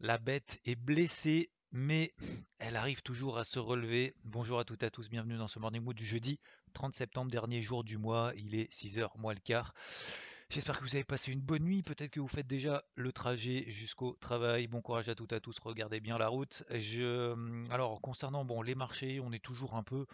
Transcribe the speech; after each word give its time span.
La 0.00 0.16
bête 0.16 0.60
est 0.64 0.76
blessée, 0.76 1.50
mais 1.72 2.14
elle 2.60 2.76
arrive 2.76 3.02
toujours 3.02 3.36
à 3.36 3.42
se 3.42 3.58
relever. 3.58 4.14
Bonjour 4.22 4.60
à 4.60 4.64
toutes 4.64 4.84
et 4.84 4.86
à 4.86 4.90
tous, 4.90 5.08
bienvenue 5.08 5.36
dans 5.36 5.48
ce 5.48 5.58
Morning 5.58 5.82
Mood 5.82 5.96
du 5.96 6.04
jeudi 6.04 6.38
30 6.72 6.94
septembre, 6.94 7.32
dernier 7.32 7.62
jour 7.62 7.82
du 7.82 7.98
mois. 7.98 8.30
Il 8.36 8.54
est 8.54 8.72
6h 8.72 9.08
moins 9.18 9.34
le 9.34 9.40
quart. 9.40 9.74
J'espère 10.50 10.78
que 10.78 10.84
vous 10.84 10.94
avez 10.94 11.02
passé 11.02 11.32
une 11.32 11.40
bonne 11.40 11.64
nuit. 11.64 11.82
Peut-être 11.82 12.12
que 12.12 12.20
vous 12.20 12.28
faites 12.28 12.46
déjà 12.46 12.84
le 12.94 13.10
trajet 13.10 13.64
jusqu'au 13.66 14.16
travail. 14.20 14.68
Bon 14.68 14.82
courage 14.82 15.08
à 15.08 15.16
toutes 15.16 15.32
et 15.32 15.36
à 15.36 15.40
tous. 15.40 15.58
Regardez 15.58 15.98
bien 15.98 16.16
la 16.16 16.28
route. 16.28 16.62
Alors, 17.70 18.00
concernant 18.00 18.46
les 18.62 18.76
marchés, 18.76 19.18
on 19.18 19.32
est 19.32 19.42
toujours 19.42 19.74
un 19.74 19.82
peu 19.82 20.06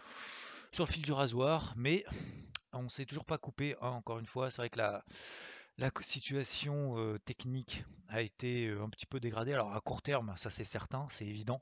sur 0.71 0.87
le 0.87 0.91
fil 0.91 1.03
du 1.03 1.11
rasoir, 1.11 1.75
mais 1.77 2.03
on 2.73 2.81
ne 2.81 2.89
s'est 2.89 3.05
toujours 3.05 3.25
pas 3.25 3.37
coupé. 3.37 3.75
hein, 3.81 3.89
encore 3.89 4.17
une 4.17 4.25
fois, 4.25 4.49
c'est 4.49 4.63
vrai 4.63 4.71
que 4.71 4.79
la, 4.79 5.05
la 5.77 5.91
situation 6.01 7.17
technique 7.25 7.83
a 8.09 8.21
été 8.21 8.69
un 8.69 8.89
petit 8.89 9.05
peu 9.05 9.19
dégradée. 9.19 9.53
Alors, 9.53 9.75
à 9.75 9.81
court 9.81 10.01
terme, 10.01 10.33
ça 10.37 10.49
c'est 10.49 10.65
certain, 10.65 11.07
c'est 11.09 11.25
évident. 11.25 11.61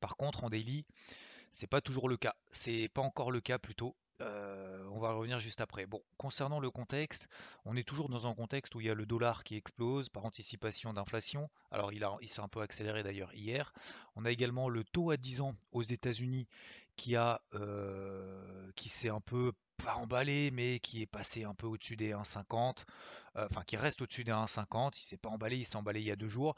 Par 0.00 0.16
contre, 0.16 0.44
en 0.44 0.50
daily, 0.50 0.86
c'est 1.52 1.66
pas 1.66 1.80
toujours 1.80 2.08
le 2.08 2.16
cas. 2.16 2.34
C'est 2.50 2.88
pas 2.88 3.02
encore 3.02 3.30
le 3.30 3.40
cas 3.40 3.58
plutôt. 3.58 3.94
On 4.92 4.98
va 5.00 5.12
revenir 5.12 5.40
juste 5.40 5.62
après. 5.62 5.86
Bon, 5.86 6.02
concernant 6.18 6.60
le 6.60 6.70
contexte, 6.70 7.28
on 7.64 7.74
est 7.76 7.88
toujours 7.88 8.10
dans 8.10 8.26
un 8.26 8.34
contexte 8.34 8.74
où 8.74 8.80
il 8.80 8.86
y 8.86 8.90
a 8.90 8.94
le 8.94 9.06
dollar 9.06 9.44
qui 9.44 9.56
explose 9.56 10.10
par 10.10 10.26
anticipation 10.26 10.92
d'inflation. 10.92 11.48
Alors 11.70 11.90
il 11.92 12.28
s'est 12.28 12.42
un 12.42 12.48
peu 12.48 12.60
accéléré 12.60 13.02
d'ailleurs 13.02 13.32
hier. 13.34 13.72
On 14.16 14.26
a 14.26 14.30
également 14.30 14.68
le 14.68 14.84
taux 14.84 15.10
à 15.10 15.16
10 15.16 15.40
ans 15.40 15.54
aux 15.72 15.82
États-Unis 15.82 16.48
qui 17.00 17.16
a, 17.16 17.40
euh, 17.54 18.70
qui 18.76 18.90
s'est 18.90 19.08
un 19.08 19.22
peu 19.22 19.52
pas 19.82 19.94
emballé, 19.94 20.50
mais 20.52 20.80
qui 20.80 21.00
est 21.00 21.06
passé 21.06 21.44
un 21.44 21.54
peu 21.54 21.66
au-dessus 21.66 21.96
des 21.96 22.12
1,50. 22.12 22.84
euh, 23.36 23.46
Enfin, 23.50 23.62
qui 23.64 23.78
reste 23.78 24.02
au-dessus 24.02 24.22
des 24.22 24.32
1,50. 24.32 25.00
Il 25.00 25.04
s'est 25.06 25.16
pas 25.16 25.30
emballé, 25.30 25.56
il 25.56 25.64
s'est 25.64 25.76
emballé 25.76 26.00
il 26.02 26.06
y 26.06 26.10
a 26.10 26.16
deux 26.16 26.28
jours. 26.28 26.54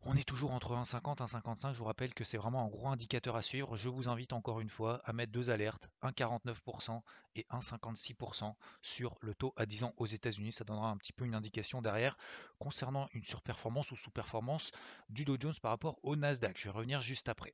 On 0.00 0.16
est 0.16 0.24
toujours 0.24 0.52
entre 0.52 0.72
1,50 0.74 1.20
et 1.20 1.24
1,55. 1.24 1.74
Je 1.74 1.78
vous 1.78 1.84
rappelle 1.84 2.14
que 2.14 2.24
c'est 2.24 2.38
vraiment 2.38 2.64
un 2.64 2.68
gros 2.68 2.88
indicateur 2.88 3.36
à 3.36 3.42
suivre. 3.42 3.76
Je 3.76 3.90
vous 3.90 4.08
invite 4.08 4.32
encore 4.32 4.60
une 4.60 4.70
fois 4.70 5.02
à 5.04 5.12
mettre 5.12 5.30
deux 5.32 5.50
alertes, 5.50 5.90
1,49% 6.02 7.02
et 7.34 7.44
1,56% 7.50 8.54
sur 8.80 9.18
le 9.20 9.34
taux 9.34 9.52
à 9.58 9.66
10 9.66 9.84
ans 9.84 9.92
aux 9.98 10.06
États-Unis. 10.06 10.52
Ça 10.54 10.64
donnera 10.64 10.88
un 10.88 10.96
petit 10.96 11.12
peu 11.12 11.26
une 11.26 11.34
indication 11.34 11.82
derrière 11.82 12.16
concernant 12.58 13.08
une 13.12 13.24
surperformance 13.26 13.90
ou 13.90 13.96
sous-performance 13.96 14.70
du 15.10 15.26
Dow 15.26 15.36
Jones 15.38 15.54
par 15.60 15.72
rapport 15.72 15.98
au 16.02 16.16
Nasdaq. 16.16 16.56
Je 16.56 16.64
vais 16.64 16.70
revenir 16.70 17.02
juste 17.02 17.28
après. 17.28 17.52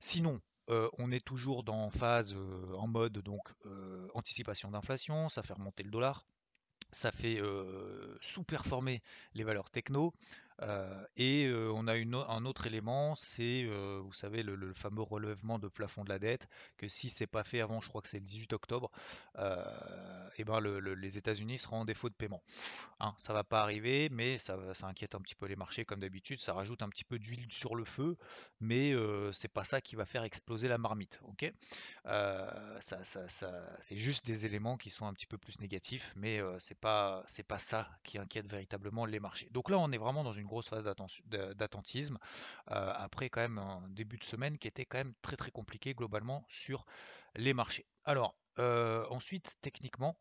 Sinon, 0.00 0.40
euh, 0.70 0.88
on 0.98 1.10
est 1.10 1.24
toujours 1.24 1.62
dans 1.62 1.90
phase 1.90 2.34
euh, 2.34 2.74
en 2.76 2.86
mode 2.86 3.18
donc 3.18 3.48
euh, 3.66 4.08
anticipation 4.14 4.70
d'inflation, 4.70 5.28
ça 5.28 5.42
fait 5.42 5.54
remonter 5.54 5.82
le 5.82 5.90
dollar 5.90 6.26
ça 6.90 7.12
fait 7.12 7.38
sous-performer 8.22 9.02
les 9.34 9.44
valeurs 9.44 9.68
techno. 9.68 10.14
Euh, 10.62 11.04
et 11.16 11.50
on 11.74 11.86
a 11.86 11.94
un 11.94 12.44
autre 12.44 12.66
élément, 12.66 13.14
c'est, 13.16 13.64
vous 14.02 14.12
savez, 14.12 14.42
le, 14.42 14.72
fameux 14.74 15.02
relèvement 15.02 15.58
de 15.58 15.68
plafond 15.68 16.04
de 16.04 16.08
la 16.08 16.18
dette, 16.18 16.48
que 16.76 16.88
si 16.88 17.08
c'est 17.10 17.26
pas 17.26 17.44
fait 17.44 17.60
avant, 17.60 17.80
je 17.80 17.88
crois 17.88 18.02
que 18.02 18.08
c'est 18.08 18.18
le 18.18 18.24
18 18.24 18.52
octobre, 18.52 18.90
euh, 19.38 19.64
et 20.36 20.44
ben 20.44 20.60
le- 20.60 20.80
le- 20.80 20.94
les 20.94 21.16
États-Unis 21.18 21.58
seront 21.58 21.78
en 21.80 21.84
défaut 21.84 22.08
de 22.08 22.14
paiement. 22.14 22.42
Hein, 23.00 23.14
ça 23.18 23.32
va 23.32 23.44
pas 23.44 23.62
arriver, 23.62 24.08
mais 24.10 24.38
ça, 24.38 24.56
inquiète 24.82 25.14
un 25.14 25.20
petit 25.20 25.34
peu 25.34 25.46
les 25.46 25.56
marchés 25.56 25.84
comme 25.84 26.00
d'habitude. 26.00 26.40
Ça 26.40 26.52
rajoute 26.54 26.82
un 26.82 26.88
petit 26.88 27.04
peu 27.04 27.18
d'huile 27.18 27.46
sur 27.50 27.74
le 27.76 27.84
feu, 27.84 28.16
mais 28.60 28.92
euh, 28.92 29.32
c'est 29.32 29.48
pas 29.48 29.64
ça 29.64 29.80
qui 29.80 29.96
va 29.96 30.04
faire 30.06 30.24
exploser 30.24 30.68
la 30.68 30.78
marmite. 30.78 31.20
Ok? 31.24 31.52
Euh, 32.06 32.80
ça, 32.80 33.04
ça- 33.04 33.28
c'est 33.80 33.96
juste 33.96 34.24
des 34.26 34.46
éléments 34.46 34.76
qui 34.76 34.90
sont 34.90 35.06
un 35.06 35.12
petit 35.12 35.26
peu 35.26 35.38
plus 35.38 35.58
négatifs, 35.60 36.12
mais 36.16 36.40
c'est 36.58 36.78
pas 36.78 37.24
c'est 37.26 37.42
pas 37.46 37.58
ça 37.58 37.88
qui 38.04 38.18
inquiète 38.18 38.46
véritablement 38.48 39.06
les 39.06 39.20
marchés. 39.20 39.48
Donc 39.52 39.70
là, 39.70 39.78
on 39.78 39.90
est 39.92 39.98
vraiment 39.98 40.24
dans 40.24 40.32
une 40.32 40.46
grosse 40.48 40.68
phase 40.68 40.84
d'attentisme 41.26 42.18
euh, 42.70 42.92
après 42.96 43.30
quand 43.30 43.40
même 43.40 43.58
un 43.58 43.88
début 43.90 44.18
de 44.18 44.24
semaine 44.24 44.58
qui 44.58 44.66
était 44.66 44.84
quand 44.84 44.98
même 44.98 45.14
très 45.22 45.36
très 45.36 45.50
compliqué 45.50 45.94
globalement 45.94 46.44
sur 46.48 46.84
les 47.36 47.54
marchés. 47.54 47.86
Alors 48.04 48.36
euh, 48.58 49.06
ensuite, 49.10 49.56
techniquement. 49.62 50.18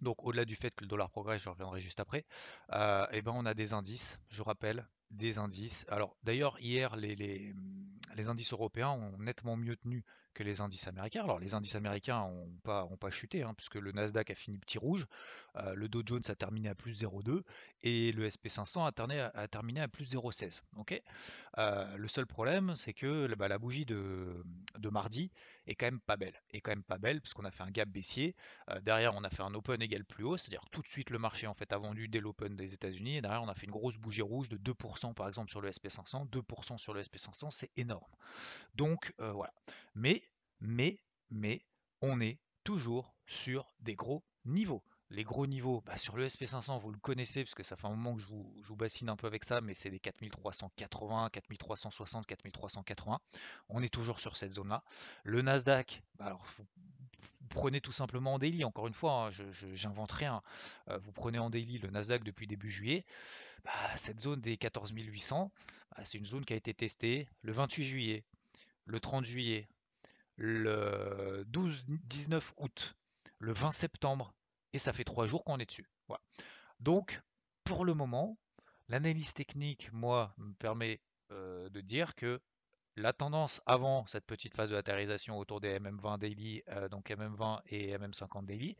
Donc 0.00 0.24
au-delà 0.24 0.46
du 0.46 0.56
fait 0.56 0.70
que 0.70 0.82
le 0.82 0.88
dollar 0.88 1.10
progresse, 1.10 1.42
je 1.42 1.50
reviendrai 1.50 1.82
juste 1.82 2.00
après, 2.00 2.24
euh, 2.72 3.06
eh 3.12 3.20
ben, 3.20 3.32
on 3.34 3.44
a 3.44 3.52
des 3.52 3.74
indices, 3.74 4.18
je 4.28 4.42
rappelle, 4.42 4.88
des 5.10 5.36
indices. 5.36 5.84
Alors 5.88 6.16
d'ailleurs, 6.22 6.58
hier, 6.60 6.96
les, 6.96 7.14
les 7.16 8.28
indices 8.28 8.54
européens 8.54 8.90
ont 8.90 9.18
nettement 9.18 9.56
mieux 9.56 9.76
tenu 9.76 10.04
que 10.34 10.42
les 10.42 10.60
indices 10.60 10.86
américains. 10.86 11.22
Alors 11.24 11.38
les 11.38 11.54
indices 11.54 11.74
américains 11.74 12.20
n'ont 12.20 12.50
pas, 12.62 12.84
ont 12.84 12.96
pas 12.96 13.10
chuté, 13.10 13.42
hein, 13.42 13.54
puisque 13.54 13.76
le 13.76 13.92
Nasdaq 13.92 14.30
a 14.30 14.34
fini 14.34 14.58
petit 14.58 14.78
rouge, 14.78 15.06
euh, 15.56 15.74
le 15.74 15.88
Dow 15.88 16.02
Jones 16.04 16.22
a 16.28 16.34
terminé 16.34 16.68
à 16.68 16.74
plus 16.74 17.02
0,2 17.02 17.42
et 17.82 18.12
le 18.12 18.28
SP500 18.28 18.86
a 18.86 18.92
terminé, 18.92 19.28
a 19.34 19.48
terminé 19.48 19.80
à 19.80 19.88
plus 19.88 20.12
0,16. 20.12 20.62
ok? 20.76 21.00
Euh, 21.58 21.96
le 21.96 22.08
seul 22.08 22.26
problème, 22.26 22.74
c'est 22.76 22.92
que 22.92 23.32
bah, 23.34 23.48
la 23.48 23.58
bougie 23.58 23.84
de 23.84 24.44
mardi 24.90 25.30
est 25.70 25.76
quand 25.76 25.86
même 25.86 26.00
pas 26.00 26.16
belle. 26.16 26.34
Est 26.52 26.60
quand 26.60 26.72
même 26.72 26.82
pas 26.82 26.98
belle, 26.98 27.20
puisqu'on 27.20 27.44
a 27.44 27.50
fait 27.50 27.62
un 27.62 27.70
gap 27.70 27.88
baissier. 27.88 28.34
Euh, 28.70 28.80
derrière, 28.80 29.14
on 29.14 29.22
a 29.22 29.30
fait 29.30 29.42
un 29.42 29.54
open 29.54 29.80
égal 29.80 30.04
plus 30.04 30.24
haut, 30.24 30.36
c'est-à-dire 30.36 30.64
tout 30.70 30.82
de 30.82 30.88
suite 30.88 31.10
le 31.10 31.18
marché 31.18 31.46
en 31.46 31.54
fait 31.54 31.72
a 31.72 31.78
vendu 31.78 32.08
dès 32.08 32.20
l'open 32.20 32.56
des 32.56 32.74
États-Unis. 32.74 33.16
Et 33.16 33.22
derrière, 33.22 33.42
on 33.42 33.48
a 33.48 33.54
fait 33.54 33.66
une 33.66 33.72
grosse 33.72 33.96
bougie 33.96 34.22
rouge 34.22 34.48
de 34.48 34.56
2% 34.56 35.14
par 35.14 35.28
exemple 35.28 35.50
sur 35.50 35.60
le 35.60 35.70
SP500. 35.70 36.28
2% 36.28 36.78
sur 36.78 36.92
le 36.92 37.02
SP500, 37.02 37.50
c'est 37.50 37.70
énorme. 37.76 38.12
Donc 38.74 39.14
euh, 39.20 39.32
voilà. 39.32 39.54
Mais, 39.94 40.22
mais, 40.60 41.00
mais, 41.30 41.64
on 42.02 42.20
est 42.20 42.40
toujours 42.64 43.14
sur 43.26 43.72
des 43.80 43.94
gros 43.94 44.24
niveaux. 44.44 44.82
Les 45.10 45.24
gros 45.24 45.46
niveaux, 45.46 45.82
bah, 45.86 45.96
sur 45.98 46.16
le 46.16 46.24
SP500, 46.26 46.78
vous 46.80 46.92
le 46.92 46.98
connaissez, 46.98 47.42
parce 47.42 47.54
que 47.54 47.64
ça 47.64 47.76
fait 47.76 47.86
un 47.86 47.90
moment 47.90 48.14
que 48.14 48.22
je 48.22 48.26
vous, 48.26 48.76
bassine 48.76 49.08
un 49.08 49.16
peu 49.16 49.26
avec 49.26 49.44
ça, 49.44 49.60
mais 49.60 49.74
c'est 49.74 49.90
des 49.90 49.98
4380, 49.98 51.30
4360, 51.30 52.26
4380. 52.26 53.18
On 53.68 53.82
est 53.82 53.88
toujours 53.88 54.20
sur 54.20 54.36
cette 54.36 54.52
zone-là. 54.52 54.84
Le 55.24 55.42
Nasdaq, 55.42 56.02
bah, 56.14 56.26
alors, 56.26 56.44
vous, 56.56 56.64
prenez 57.48 57.80
tout 57.80 57.90
simplement 57.92 58.34
en 58.34 58.38
daily, 58.38 58.64
encore 58.64 58.86
une 58.86 58.94
fois, 58.94 59.26
hein, 59.26 59.30
je, 59.32 59.50
je- 59.52 59.74
j'invente 59.74 60.12
rien. 60.12 60.42
Euh, 60.88 60.98
vous 60.98 61.12
prenez 61.12 61.38
en 61.40 61.50
daily 61.50 61.78
le 61.78 61.90
Nasdaq 61.90 62.22
depuis 62.22 62.46
début 62.46 62.70
juillet, 62.70 63.04
bah, 63.64 63.72
cette 63.96 64.20
zone 64.20 64.40
des 64.40 64.56
14 64.56 64.92
800, 64.94 65.50
bah, 65.96 66.04
c'est 66.04 66.18
une 66.18 66.24
zone 66.26 66.44
qui 66.44 66.52
a 66.52 66.56
été 66.56 66.72
testée 66.72 67.28
le 67.42 67.52
28 67.52 67.84
juillet, 67.84 68.24
le 68.86 69.00
30 69.00 69.24
juillet, 69.24 69.68
le 70.36 71.44
12-19 71.50 72.52
août, 72.58 72.96
le 73.40 73.52
20 73.52 73.72
septembre, 73.72 74.32
et 74.72 74.78
ça 74.78 74.92
fait 74.92 75.04
trois 75.04 75.26
jours 75.26 75.44
qu'on 75.44 75.58
est 75.58 75.66
dessus. 75.66 75.88
Donc, 76.80 77.20
pour 77.64 77.84
le 77.84 77.94
moment, 77.94 78.38
l'analyse 78.88 79.34
technique, 79.34 79.92
moi, 79.92 80.34
me 80.38 80.52
permet 80.54 81.00
euh, 81.30 81.68
de 81.68 81.80
dire 81.80 82.14
que 82.14 82.40
la 82.96 83.12
tendance 83.12 83.60
avant 83.66 84.06
cette 84.06 84.26
petite 84.26 84.54
phase 84.54 84.70
de 84.70 84.74
latérisation 84.74 85.38
autour 85.38 85.60
des 85.60 85.78
MM20 85.78 86.18
daily, 86.18 86.62
euh, 86.68 86.88
donc 86.88 87.10
MM20 87.10 87.60
et 87.68 87.96
MM50 87.96 88.44
daily, 88.46 88.76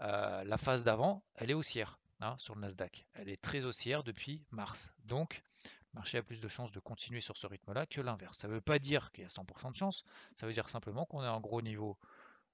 euh, 0.00 0.42
la 0.44 0.58
phase 0.58 0.84
d'avant, 0.84 1.22
elle 1.36 1.50
est 1.50 1.54
haussière 1.54 1.98
hein, 2.20 2.34
sur 2.38 2.54
le 2.54 2.62
Nasdaq. 2.62 3.06
Elle 3.14 3.28
est 3.28 3.40
très 3.40 3.64
haussière 3.64 4.02
depuis 4.02 4.42
mars. 4.50 4.92
Donc, 5.04 5.42
le 5.64 6.00
marché 6.00 6.18
a 6.18 6.22
plus 6.22 6.40
de 6.40 6.48
chances 6.48 6.72
de 6.72 6.80
continuer 6.80 7.20
sur 7.20 7.36
ce 7.36 7.46
rythme-là 7.46 7.86
que 7.86 8.00
l'inverse. 8.00 8.38
Ça 8.38 8.48
ne 8.48 8.54
veut 8.54 8.60
pas 8.60 8.78
dire 8.78 9.12
qu'il 9.12 9.22
y 9.22 9.26
a 9.26 9.30
100% 9.30 9.70
de 9.70 9.76
chance, 9.76 10.04
ça 10.34 10.46
veut 10.46 10.52
dire 10.52 10.68
simplement 10.68 11.06
qu'on 11.06 11.20
a 11.20 11.30
un 11.30 11.40
gros 11.40 11.62
niveau 11.62 11.96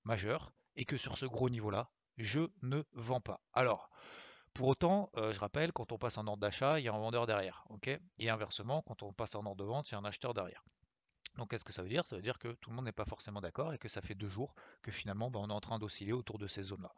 majeur 0.05 0.53
et 0.77 0.85
que 0.85 0.97
sur 0.97 1.17
ce 1.17 1.27
gros 1.27 1.49
niveau-là, 1.49 1.91
je 2.23 2.41
ne 2.63 2.83
vends 2.93 3.21
pas. 3.21 3.41
Alors, 3.53 3.91
pour 4.55 4.69
autant, 4.69 5.11
euh, 5.17 5.33
je 5.33 5.41
rappelle, 5.41 5.73
quand 5.73 5.93
on 5.93 5.99
passe 5.99 6.19
en 6.19 6.27
ordre 6.27 6.41
d'achat, 6.41 6.79
il 6.79 6.85
y 6.85 6.89
a 6.89 6.95
un 6.95 6.99
vendeur 6.99 7.27
derrière. 7.27 7.65
et 8.19 8.31
inversement, 8.31 8.83
quand 8.83 9.03
on 9.03 9.13
passe 9.13 9.35
en 9.35 9.47
ordre 9.47 9.57
de 9.57 9.65
vente, 9.65 9.91
il 9.91 9.93
y 9.93 9.95
a 9.95 9.99
un 9.99 10.05
acheteur 10.05 10.35
derrière. 10.35 10.65
Donc 11.37 11.51
qu'est-ce 11.51 11.65
que 11.65 11.73
ça 11.73 11.83
veut 11.83 11.89
dire? 11.89 12.07
Ça 12.07 12.17
veut 12.17 12.23
dire 12.23 12.39
que 12.39 12.49
tout 12.49 12.71
le 12.71 12.77
monde 12.77 12.85
n'est 12.85 12.93
pas 12.93 13.05
forcément 13.05 13.41
d'accord 13.41 13.73
et 13.73 13.79
que 13.79 13.89
ça 13.89 14.01
fait 14.01 14.15
deux 14.15 14.29
jours 14.29 14.55
que 14.83 14.91
finalement 14.91 15.31
bah, 15.31 15.39
on 15.43 15.49
est 15.49 15.53
en 15.53 15.61
train 15.61 15.79
d'osciller 15.79 16.13
autour 16.13 16.39
de 16.39 16.47
ces 16.47 16.63
zones-là. 16.63 16.93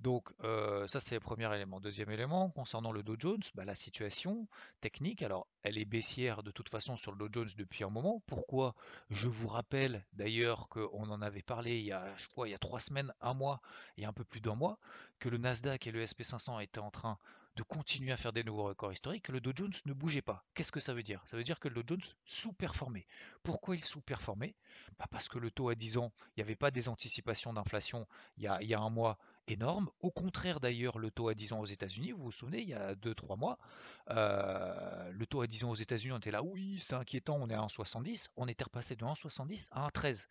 Donc 0.00 0.32
euh, 0.44 0.86
ça 0.88 1.00
c'est 1.00 1.14
le 1.14 1.20
premier 1.20 1.52
élément. 1.54 1.80
Deuxième 1.80 2.10
élément, 2.10 2.50
concernant 2.50 2.92
le 2.92 3.02
Dow 3.02 3.16
Jones, 3.18 3.42
bah, 3.54 3.64
la 3.64 3.74
situation 3.74 4.46
technique, 4.80 5.22
alors 5.22 5.46
elle 5.62 5.78
est 5.78 5.84
baissière 5.84 6.42
de 6.42 6.50
toute 6.50 6.68
façon 6.68 6.96
sur 6.96 7.12
le 7.12 7.18
Dow 7.18 7.28
Jones 7.32 7.50
depuis 7.56 7.84
un 7.84 7.90
moment. 7.90 8.22
Pourquoi? 8.26 8.74
Je 9.10 9.28
vous 9.28 9.48
rappelle 9.48 10.04
d'ailleurs 10.12 10.68
qu'on 10.68 11.10
en 11.10 11.22
avait 11.22 11.42
parlé 11.42 11.78
il 11.78 11.84
y 11.84 11.92
a, 11.92 12.04
il 12.38 12.50
y 12.50 12.54
a 12.54 12.58
trois 12.58 12.80
semaines, 12.80 13.12
un 13.20 13.34
mois 13.34 13.60
et 13.96 14.04
un 14.04 14.12
peu 14.12 14.24
plus 14.24 14.40
d'un 14.40 14.54
mois, 14.54 14.78
que 15.18 15.28
le 15.28 15.38
Nasdaq 15.38 15.86
et 15.86 15.92
le 15.92 16.04
SP500 16.04 16.62
étaient 16.62 16.78
en 16.78 16.90
train 16.90 17.18
de 17.56 17.62
continuer 17.62 18.12
à 18.12 18.16
faire 18.16 18.32
des 18.32 18.44
nouveaux 18.44 18.64
records 18.64 18.92
historiques, 18.92 19.24
que 19.24 19.32
le 19.32 19.40
Dow 19.40 19.52
Jones 19.54 19.72
ne 19.84 19.92
bougeait 19.92 20.22
pas. 20.22 20.44
Qu'est-ce 20.54 20.72
que 20.72 20.80
ça 20.80 20.94
veut 20.94 21.02
dire? 21.02 21.20
Ça 21.26 21.36
veut 21.36 21.44
dire 21.44 21.60
que 21.60 21.68
le 21.68 21.82
Dow 21.82 21.96
Jones 21.96 22.14
sous-performait. 22.24 23.06
Pourquoi 23.42 23.76
il 23.76 23.84
sous-performait? 23.84 24.54
Bah, 24.98 25.06
Parce 25.10 25.28
que 25.28 25.38
le 25.38 25.50
taux 25.50 25.68
à 25.68 25.74
10 25.74 25.98
ans, 25.98 26.12
il 26.28 26.40
n'y 26.40 26.42
avait 26.44 26.56
pas 26.56 26.70
des 26.70 26.88
anticipations 26.88 27.52
d'inflation 27.52 28.06
il, 28.38 28.50
il 28.62 28.68
y 28.68 28.74
a 28.74 28.80
un 28.80 28.90
mois 28.90 29.18
énorme. 29.48 29.90
Au 30.00 30.10
contraire 30.10 30.60
d'ailleurs, 30.60 30.98
le 30.98 31.10
taux 31.10 31.28
à 31.28 31.34
10 31.34 31.52
ans 31.52 31.60
aux 31.60 31.66
États-Unis, 31.66 32.12
vous 32.12 32.24
vous 32.24 32.32
souvenez, 32.32 32.62
il 32.62 32.68
y 32.68 32.74
a 32.74 32.94
2-3 32.94 33.38
mois, 33.38 33.58
euh, 34.10 35.10
le 35.12 35.26
taux 35.26 35.42
à 35.42 35.46
10 35.46 35.64
ans 35.64 35.70
aux 35.70 35.74
États-Unis, 35.74 36.12
on 36.12 36.18
était 36.18 36.30
là, 36.30 36.42
oui, 36.42 36.78
c'est 36.80 36.94
inquiétant, 36.94 37.36
on 37.38 37.48
est 37.48 37.54
à 37.54 37.60
1,70, 37.60 38.28
on 38.36 38.46
était 38.46 38.64
repassé 38.64 38.96
de 38.96 39.04
1,70 39.04 39.68
à 39.72 39.88
1,13. 39.88 40.26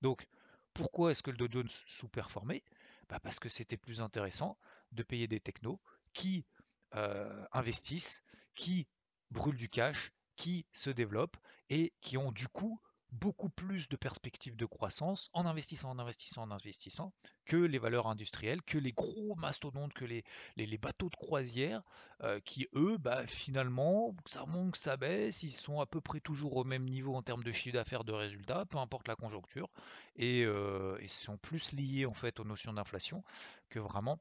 Donc, 0.00 0.26
pourquoi 0.74 1.10
est-ce 1.10 1.22
que 1.22 1.30
le 1.30 1.36
Dow 1.36 1.48
Jones 1.50 1.68
sous-performait? 1.86 2.62
Bah 3.08 3.20
Parce 3.20 3.38
que 3.38 3.48
c'était 3.48 3.76
plus 3.76 4.00
intéressant 4.00 4.56
de 4.92 5.02
payer 5.02 5.26
des 5.26 5.40
technos 5.40 5.80
qui 6.12 6.44
euh, 6.94 7.44
investissent, 7.52 8.24
qui 8.54 8.86
brûlent 9.30 9.56
du 9.56 9.68
cash, 9.68 10.12
qui 10.36 10.66
se 10.72 10.90
développent 10.90 11.36
et 11.70 11.92
qui 12.00 12.16
ont 12.16 12.32
du 12.32 12.48
coup 12.48 12.80
beaucoup 13.12 13.50
plus 13.50 13.88
de 13.88 13.96
perspectives 13.96 14.56
de 14.56 14.64
croissance 14.64 15.28
en 15.34 15.44
investissant, 15.44 15.90
en 15.90 15.98
investissant, 15.98 16.42
en 16.42 16.50
investissant, 16.50 17.12
que 17.44 17.56
les 17.56 17.78
valeurs 17.78 18.06
industrielles, 18.06 18.62
que 18.62 18.78
les 18.78 18.92
gros 18.92 19.34
mastodontes, 19.36 19.92
que 19.92 20.06
les, 20.06 20.78
bateaux 20.78 21.10
de 21.10 21.16
croisière, 21.16 21.82
euh, 22.22 22.40
qui 22.40 22.68
eux, 22.74 22.96
bah, 22.98 23.26
finalement, 23.26 24.16
ça 24.26 24.46
monte, 24.46 24.76
ça 24.76 24.96
baisse, 24.96 25.42
ils 25.42 25.52
sont 25.52 25.80
à 25.80 25.86
peu 25.86 26.00
près 26.00 26.20
toujours 26.20 26.56
au 26.56 26.64
même 26.64 26.84
niveau 26.86 27.14
en 27.14 27.22
termes 27.22 27.44
de 27.44 27.52
chiffre 27.52 27.74
d'affaires, 27.74 28.04
de 28.04 28.12
résultats, 28.12 28.64
peu 28.64 28.78
importe 28.78 29.06
la 29.06 29.16
conjoncture, 29.16 29.68
et, 30.16 30.44
euh, 30.44 30.96
et 31.00 31.08
sont 31.08 31.36
plus 31.36 31.72
liés 31.72 32.06
en 32.06 32.14
fait 32.14 32.40
aux 32.40 32.44
notions 32.44 32.72
d'inflation 32.72 33.22
que 33.68 33.78
vraiment 33.78 34.18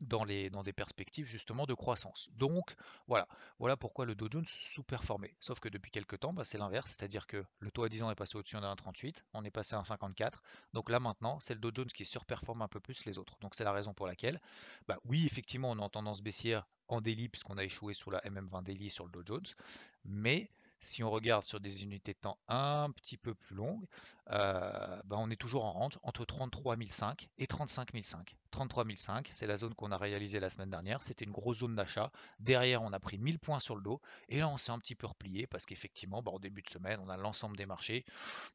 dans, 0.00 0.24
les, 0.24 0.50
dans 0.50 0.62
des 0.62 0.72
perspectives 0.72 1.26
justement 1.26 1.66
de 1.66 1.74
croissance. 1.74 2.28
Donc 2.34 2.74
voilà, 3.06 3.28
voilà 3.58 3.76
pourquoi 3.76 4.04
le 4.04 4.14
Dow 4.14 4.28
Jones 4.30 4.46
sous-performait. 4.46 5.34
Sauf 5.40 5.60
que 5.60 5.68
depuis 5.68 5.90
quelques 5.90 6.20
temps, 6.20 6.32
bah, 6.32 6.44
c'est 6.44 6.58
l'inverse, 6.58 6.90
c'est-à-dire 6.90 7.26
que 7.26 7.44
le 7.60 7.70
taux 7.70 7.84
à 7.84 7.88
10 7.88 8.02
ans 8.02 8.10
est 8.10 8.16
passé 8.16 8.36
au-dessus 8.36 8.56
de 8.56 8.62
1,38, 8.62 9.22
on 9.34 9.44
est 9.44 9.50
passé 9.50 9.74
à 9.74 9.80
1,54. 9.80 10.32
Donc 10.72 10.90
là 10.90 11.00
maintenant, 11.00 11.38
c'est 11.40 11.54
le 11.54 11.60
Dow 11.60 11.70
Jones 11.74 11.88
qui 11.88 12.04
surperforme 12.04 12.62
un 12.62 12.68
peu 12.68 12.80
plus 12.80 13.04
les 13.04 13.18
autres. 13.18 13.36
Donc 13.40 13.54
c'est 13.54 13.64
la 13.64 13.72
raison 13.72 13.94
pour 13.94 14.06
laquelle, 14.06 14.40
bah, 14.88 14.98
oui, 15.04 15.26
effectivement, 15.26 15.70
on 15.70 15.78
est 15.78 15.82
en 15.82 15.90
tendance 15.90 16.22
baissière 16.22 16.66
en 16.88 17.00
daily 17.00 17.28
puisqu'on 17.28 17.58
a 17.58 17.64
échoué 17.64 17.94
sous 17.94 18.10
la 18.10 18.20
MM20 18.20 18.62
daily 18.64 18.90
sur 18.90 19.04
le 19.04 19.12
Dow 19.12 19.22
Jones, 19.24 19.46
mais 20.04 20.50
si 20.82 21.02
on 21.04 21.10
regarde 21.10 21.44
sur 21.44 21.60
des 21.60 21.82
unités 21.84 22.12
de 22.12 22.18
temps 22.18 22.38
un 22.48 22.90
petit 22.90 23.16
peu 23.16 23.34
plus 23.34 23.54
longues, 23.54 23.86
euh, 24.30 25.00
ben, 25.04 25.16
on 25.18 25.30
est 25.30 25.36
toujours 25.36 25.64
en 25.64 25.72
range 25.72 25.98
entre 26.02 26.24
33 26.24 26.76
500 26.76 27.28
et 27.38 27.46
35 27.46 27.90
500. 27.92 28.18
33 28.50 28.84
500, 28.96 29.22
c'est 29.32 29.46
la 29.46 29.56
zone 29.56 29.74
qu'on 29.74 29.92
a 29.92 29.96
réalisée 29.96 30.40
la 30.40 30.50
semaine 30.50 30.70
dernière. 30.70 31.02
C'était 31.02 31.24
une 31.24 31.30
grosse 31.30 31.58
zone 31.58 31.76
d'achat. 31.76 32.10
Derrière, 32.40 32.82
on 32.82 32.92
a 32.92 33.00
pris 33.00 33.16
1000 33.16 33.38
points 33.38 33.60
sur 33.60 33.76
le 33.76 33.82
dos. 33.82 34.00
Et 34.28 34.38
là, 34.38 34.48
on 34.48 34.58
s'est 34.58 34.72
un 34.72 34.78
petit 34.78 34.94
peu 34.94 35.06
replié 35.06 35.46
parce 35.46 35.64
qu'effectivement, 35.64 36.20
ben, 36.22 36.32
au 36.32 36.38
début 36.40 36.62
de 36.62 36.70
semaine, 36.70 37.00
on 37.02 37.08
a 37.08 37.16
l'ensemble 37.16 37.56
des 37.56 37.66
marchés 37.66 38.04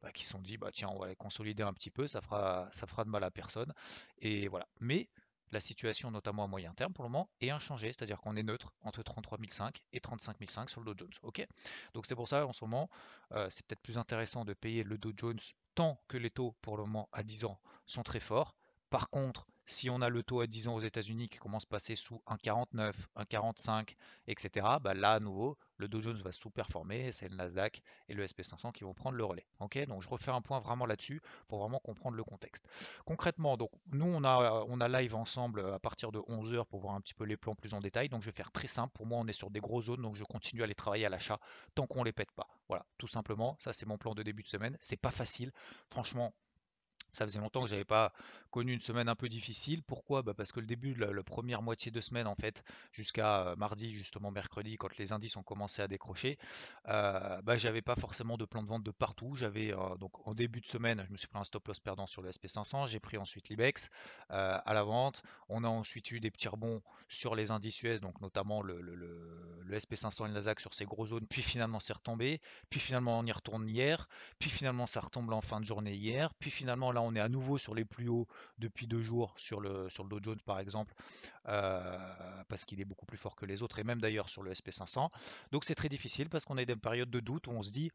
ben, 0.01 0.11
qui 0.11 0.25
sont 0.25 0.39
dit, 0.39 0.57
bah, 0.57 0.69
tiens, 0.73 0.89
on 0.89 0.99
va 0.99 1.07
les 1.07 1.15
consolider 1.15 1.63
un 1.63 1.73
petit 1.73 1.91
peu, 1.91 2.07
ça 2.07 2.21
fera, 2.21 2.67
ça 2.73 2.87
fera 2.87 3.05
de 3.05 3.09
mal 3.09 3.23
à 3.23 3.31
personne. 3.31 3.73
Et 4.19 4.47
voilà. 4.49 4.67
Mais 4.81 5.09
la 5.51 5.59
situation, 5.59 6.11
notamment 6.11 6.43
à 6.43 6.47
moyen 6.47 6.73
terme 6.73 6.93
pour 6.93 7.03
le 7.03 7.09
moment, 7.09 7.29
est 7.41 7.49
inchangée, 7.49 7.87
c'est-à-dire 7.87 8.19
qu'on 8.19 8.35
est 8.35 8.43
neutre 8.43 8.73
entre 8.81 9.03
33 9.03 9.37
500 9.49 9.71
et 9.93 9.99
35 9.99 10.37
500 10.39 10.67
sur 10.67 10.81
le 10.81 10.93
Dow 10.93 11.05
Jones. 11.05 11.11
Ok? 11.23 11.45
Donc 11.93 12.05
c'est 12.05 12.15
pour 12.15 12.27
ça, 12.27 12.45
en 12.45 12.53
ce 12.53 12.63
moment, 12.63 12.89
euh, 13.31 13.47
c'est 13.49 13.65
peut-être 13.65 13.81
plus 13.81 13.97
intéressant 13.97 14.45
de 14.45 14.53
payer 14.53 14.83
le 14.83 14.97
Dow 14.97 15.13
Jones 15.15 15.39
tant 15.75 16.01
que 16.07 16.17
les 16.17 16.29
taux 16.29 16.55
pour 16.61 16.77
le 16.77 16.83
moment 16.83 17.09
à 17.11 17.23
10 17.23 17.45
ans 17.45 17.59
sont 17.85 18.03
très 18.03 18.19
forts. 18.19 18.55
Par 18.89 19.09
contre, 19.09 19.47
si 19.67 19.89
on 19.89 20.01
a 20.01 20.09
le 20.09 20.23
taux 20.23 20.41
à 20.41 20.47
10 20.47 20.69
ans 20.69 20.75
aux 20.75 20.79
États-Unis 20.79 21.29
qui 21.29 21.37
commence 21.37 21.63
à 21.63 21.67
passer 21.67 21.95
sous 21.95 22.21
1,49, 22.27 22.93
1,45, 23.17 23.95
etc., 24.27 24.65
bah 24.81 24.93
là 24.93 25.11
à 25.11 25.19
nouveau, 25.19 25.57
le 25.75 25.87
Dow 25.87 26.01
Jones 26.01 26.19
va 26.23 26.31
sous-performer, 26.31 27.11
c'est 27.11 27.29
le 27.29 27.35
Nasdaq 27.35 27.83
et 28.09 28.13
le 28.13 28.25
SP500 28.25 28.71
qui 28.71 28.83
vont 28.83 28.93
prendre 28.93 29.17
le 29.17 29.23
relais. 29.23 29.45
Donc 29.59 30.01
je 30.01 30.09
refais 30.09 30.31
un 30.31 30.41
point 30.41 30.59
vraiment 30.59 30.85
là-dessus 30.85 31.21
pour 31.47 31.59
vraiment 31.59 31.79
comprendre 31.79 32.15
le 32.15 32.23
contexte. 32.23 32.65
Concrètement, 33.05 33.57
donc 33.57 33.69
nous 33.91 34.05
on 34.05 34.23
a 34.23 34.87
live 34.87 35.15
ensemble 35.15 35.73
à 35.73 35.79
partir 35.79 36.11
de 36.11 36.19
11h 36.19 36.65
pour 36.65 36.79
voir 36.79 36.95
un 36.95 37.01
petit 37.01 37.13
peu 37.13 37.25
les 37.25 37.37
plans 37.37 37.53
plus 37.53 37.73
en 37.73 37.81
détail. 37.81 38.09
Donc 38.09 38.21
je 38.21 38.27
vais 38.27 38.35
faire 38.35 38.51
très 38.51 38.67
simple. 38.67 38.93
Pour 38.93 39.05
moi, 39.05 39.19
on 39.19 39.27
est 39.27 39.33
sur 39.33 39.51
des 39.51 39.59
grosses 39.59 39.85
zones, 39.85 40.01
donc 40.01 40.15
je 40.15 40.23
continue 40.23 40.63
à 40.63 40.67
les 40.67 40.75
travailler 40.75 41.05
à 41.05 41.09
l'achat 41.09 41.39
tant 41.75 41.85
qu'on 41.85 42.03
les 42.03 42.13
pète 42.13 42.31
pas. 42.31 42.47
Voilà, 42.69 42.85
tout 42.97 43.07
simplement. 43.07 43.57
Ça 43.59 43.73
c'est 43.73 43.85
mon 43.85 43.97
plan 43.97 44.15
de 44.15 44.23
début 44.23 44.43
de 44.43 44.47
semaine. 44.47 44.77
C'est 44.79 44.97
pas 44.97 45.11
facile, 45.11 45.51
franchement. 45.89 46.33
Ça 47.11 47.25
faisait 47.25 47.39
longtemps 47.39 47.61
que 47.61 47.69
j'avais 47.69 47.85
pas 47.85 48.13
connu 48.51 48.73
une 48.73 48.81
semaine 48.81 49.09
un 49.09 49.15
peu 49.15 49.29
difficile. 49.29 49.83
Pourquoi? 49.83 50.21
Bah 50.21 50.33
Parce 50.33 50.51
que 50.51 50.59
le 50.59 50.65
début, 50.65 50.93
la, 50.95 51.23
première 51.23 51.61
moitié 51.61 51.91
de 51.91 52.01
semaine, 52.01 52.27
en 52.27 52.35
fait, 52.35 52.63
jusqu'à 52.91 53.55
mardi, 53.57 53.93
justement 53.93 54.31
mercredi, 54.31 54.77
quand 54.77 54.95
les 54.97 55.11
indices 55.11 55.35
ont 55.37 55.43
commencé 55.43 55.81
à 55.81 55.87
décrocher, 55.87 56.37
euh, 56.87 57.41
bah, 57.41 57.57
j'avais 57.57 57.81
pas 57.81 57.95
forcément 57.95 58.37
de 58.37 58.45
plan 58.45 58.63
de 58.63 58.67
vente 58.67 58.83
de 58.83 58.91
partout. 58.91 59.35
J'avais 59.35 59.73
donc 59.99 60.27
en 60.27 60.33
début 60.33 60.61
de 60.61 60.67
semaine, 60.67 61.03
je 61.07 61.11
me 61.11 61.17
suis 61.17 61.27
pris 61.27 61.39
un 61.39 61.43
stop 61.43 61.67
loss 61.67 61.79
perdant 61.79 62.07
sur 62.07 62.21
le 62.21 62.29
SP500. 62.29 62.87
J'ai 62.87 62.99
pris 62.99 63.17
ensuite 63.17 63.49
l'Ibex 63.49 63.89
à 64.29 64.73
la 64.73 64.83
vente. 64.83 65.23
On 65.49 65.63
a 65.63 65.67
ensuite 65.67 66.11
eu 66.11 66.19
des 66.19 66.31
petits 66.31 66.47
rebonds 66.47 66.81
sur 67.07 67.35
les 67.35 67.51
indices 67.51 67.81
US, 67.83 68.01
donc 68.01 68.19
notamment 68.21 68.61
le, 68.61 68.81
le 68.81 69.77
SP500 69.77 70.25
et 70.25 70.27
le 70.29 70.33
Nasdaq 70.33 70.59
sur 70.59 70.73
ces 70.73 70.85
gros 70.85 71.05
zones. 71.05 71.27
Puis 71.27 71.41
finalement, 71.41 71.79
c'est 71.79 71.93
retombé. 71.93 72.41
Puis 72.69 72.79
finalement, 72.79 73.19
on 73.19 73.25
y 73.25 73.31
retourne 73.31 73.67
hier. 73.67 74.07
Puis 74.39 74.49
finalement, 74.49 74.87
ça 74.87 75.01
retombe 75.01 75.31
en 75.31 75.41
fin 75.41 75.59
de 75.59 75.65
journée 75.65 75.93
hier. 75.93 76.33
Puis 76.35 76.51
finalement, 76.51 76.91
on 77.01 77.15
est 77.15 77.19
à 77.19 77.29
nouveau 77.29 77.57
sur 77.57 77.75
les 77.75 77.85
plus 77.85 78.07
hauts 78.07 78.27
depuis 78.57 78.87
deux 78.87 79.01
jours 79.01 79.33
sur 79.37 79.59
le, 79.59 79.89
sur 79.89 80.05
Dow 80.05 80.19
Jones 80.21 80.39
par 80.45 80.59
exemple, 80.59 80.93
euh, 81.47 82.43
parce 82.47 82.65
qu'il 82.65 82.81
est 82.81 82.85
beaucoup 82.85 83.05
plus 83.05 83.17
fort 83.17 83.35
que 83.35 83.45
les 83.45 83.63
autres, 83.63 83.79
et 83.79 83.83
même 83.83 84.01
d'ailleurs 84.01 84.29
sur 84.29 84.43
le 84.43 84.51
SP500. 84.51 85.09
Donc 85.51 85.65
c'est 85.65 85.75
très 85.75 85.89
difficile 85.89 86.29
parce 86.29 86.45
qu'on 86.45 86.57
est 86.57 86.65
dans 86.65 86.73
une 86.73 86.79
période 86.79 87.09
de 87.09 87.19
doute 87.19 87.47
où 87.47 87.51
on 87.51 87.63
se 87.63 87.71
dit, 87.71 87.91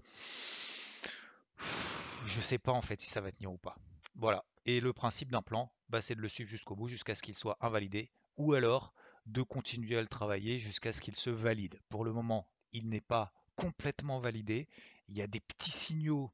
je 2.27 2.41
sais 2.41 2.59
pas 2.59 2.73
en 2.73 2.83
fait 2.83 3.01
si 3.01 3.09
ça 3.09 3.21
va 3.21 3.33
tenir 3.33 3.53
ou 3.53 3.59
pas. 3.59 3.77
Voilà. 4.15 4.45
Et 4.67 4.81
le 4.81 4.93
principe 4.93 5.31
d'un 5.31 5.43
plan, 5.43 5.73
bah, 5.89 6.03
c'est 6.03 6.15
de 6.15 6.21
le 6.21 6.29
suivre 6.29 6.49
jusqu'au 6.49 6.77
bout, 6.77 6.89
jusqu'à 6.89 7.15
ce 7.15 7.23
qu'il 7.23 7.35
soit 7.35 7.57
invalidé, 7.61 8.11
ou 8.37 8.53
alors 8.53 8.95
de 9.27 9.43
continuer 9.43 9.97
à 9.97 10.03
le 10.03 10.09
travailler 10.09 10.59
jusqu'à 10.59 10.93
ce 10.93 11.01
qu'il 11.01 11.17
se 11.17 11.31
valide. 11.31 11.81
Pour 11.89 12.05
le 12.05 12.13
moment, 12.13 12.49
il 12.73 12.89
n'est 12.89 13.01
pas 13.01 13.33
complètement 13.57 14.21
validé. 14.21 14.69
Il 15.09 15.17
y 15.17 15.23
a 15.23 15.27
des 15.27 15.41
petits 15.41 15.71
signaux 15.71 16.33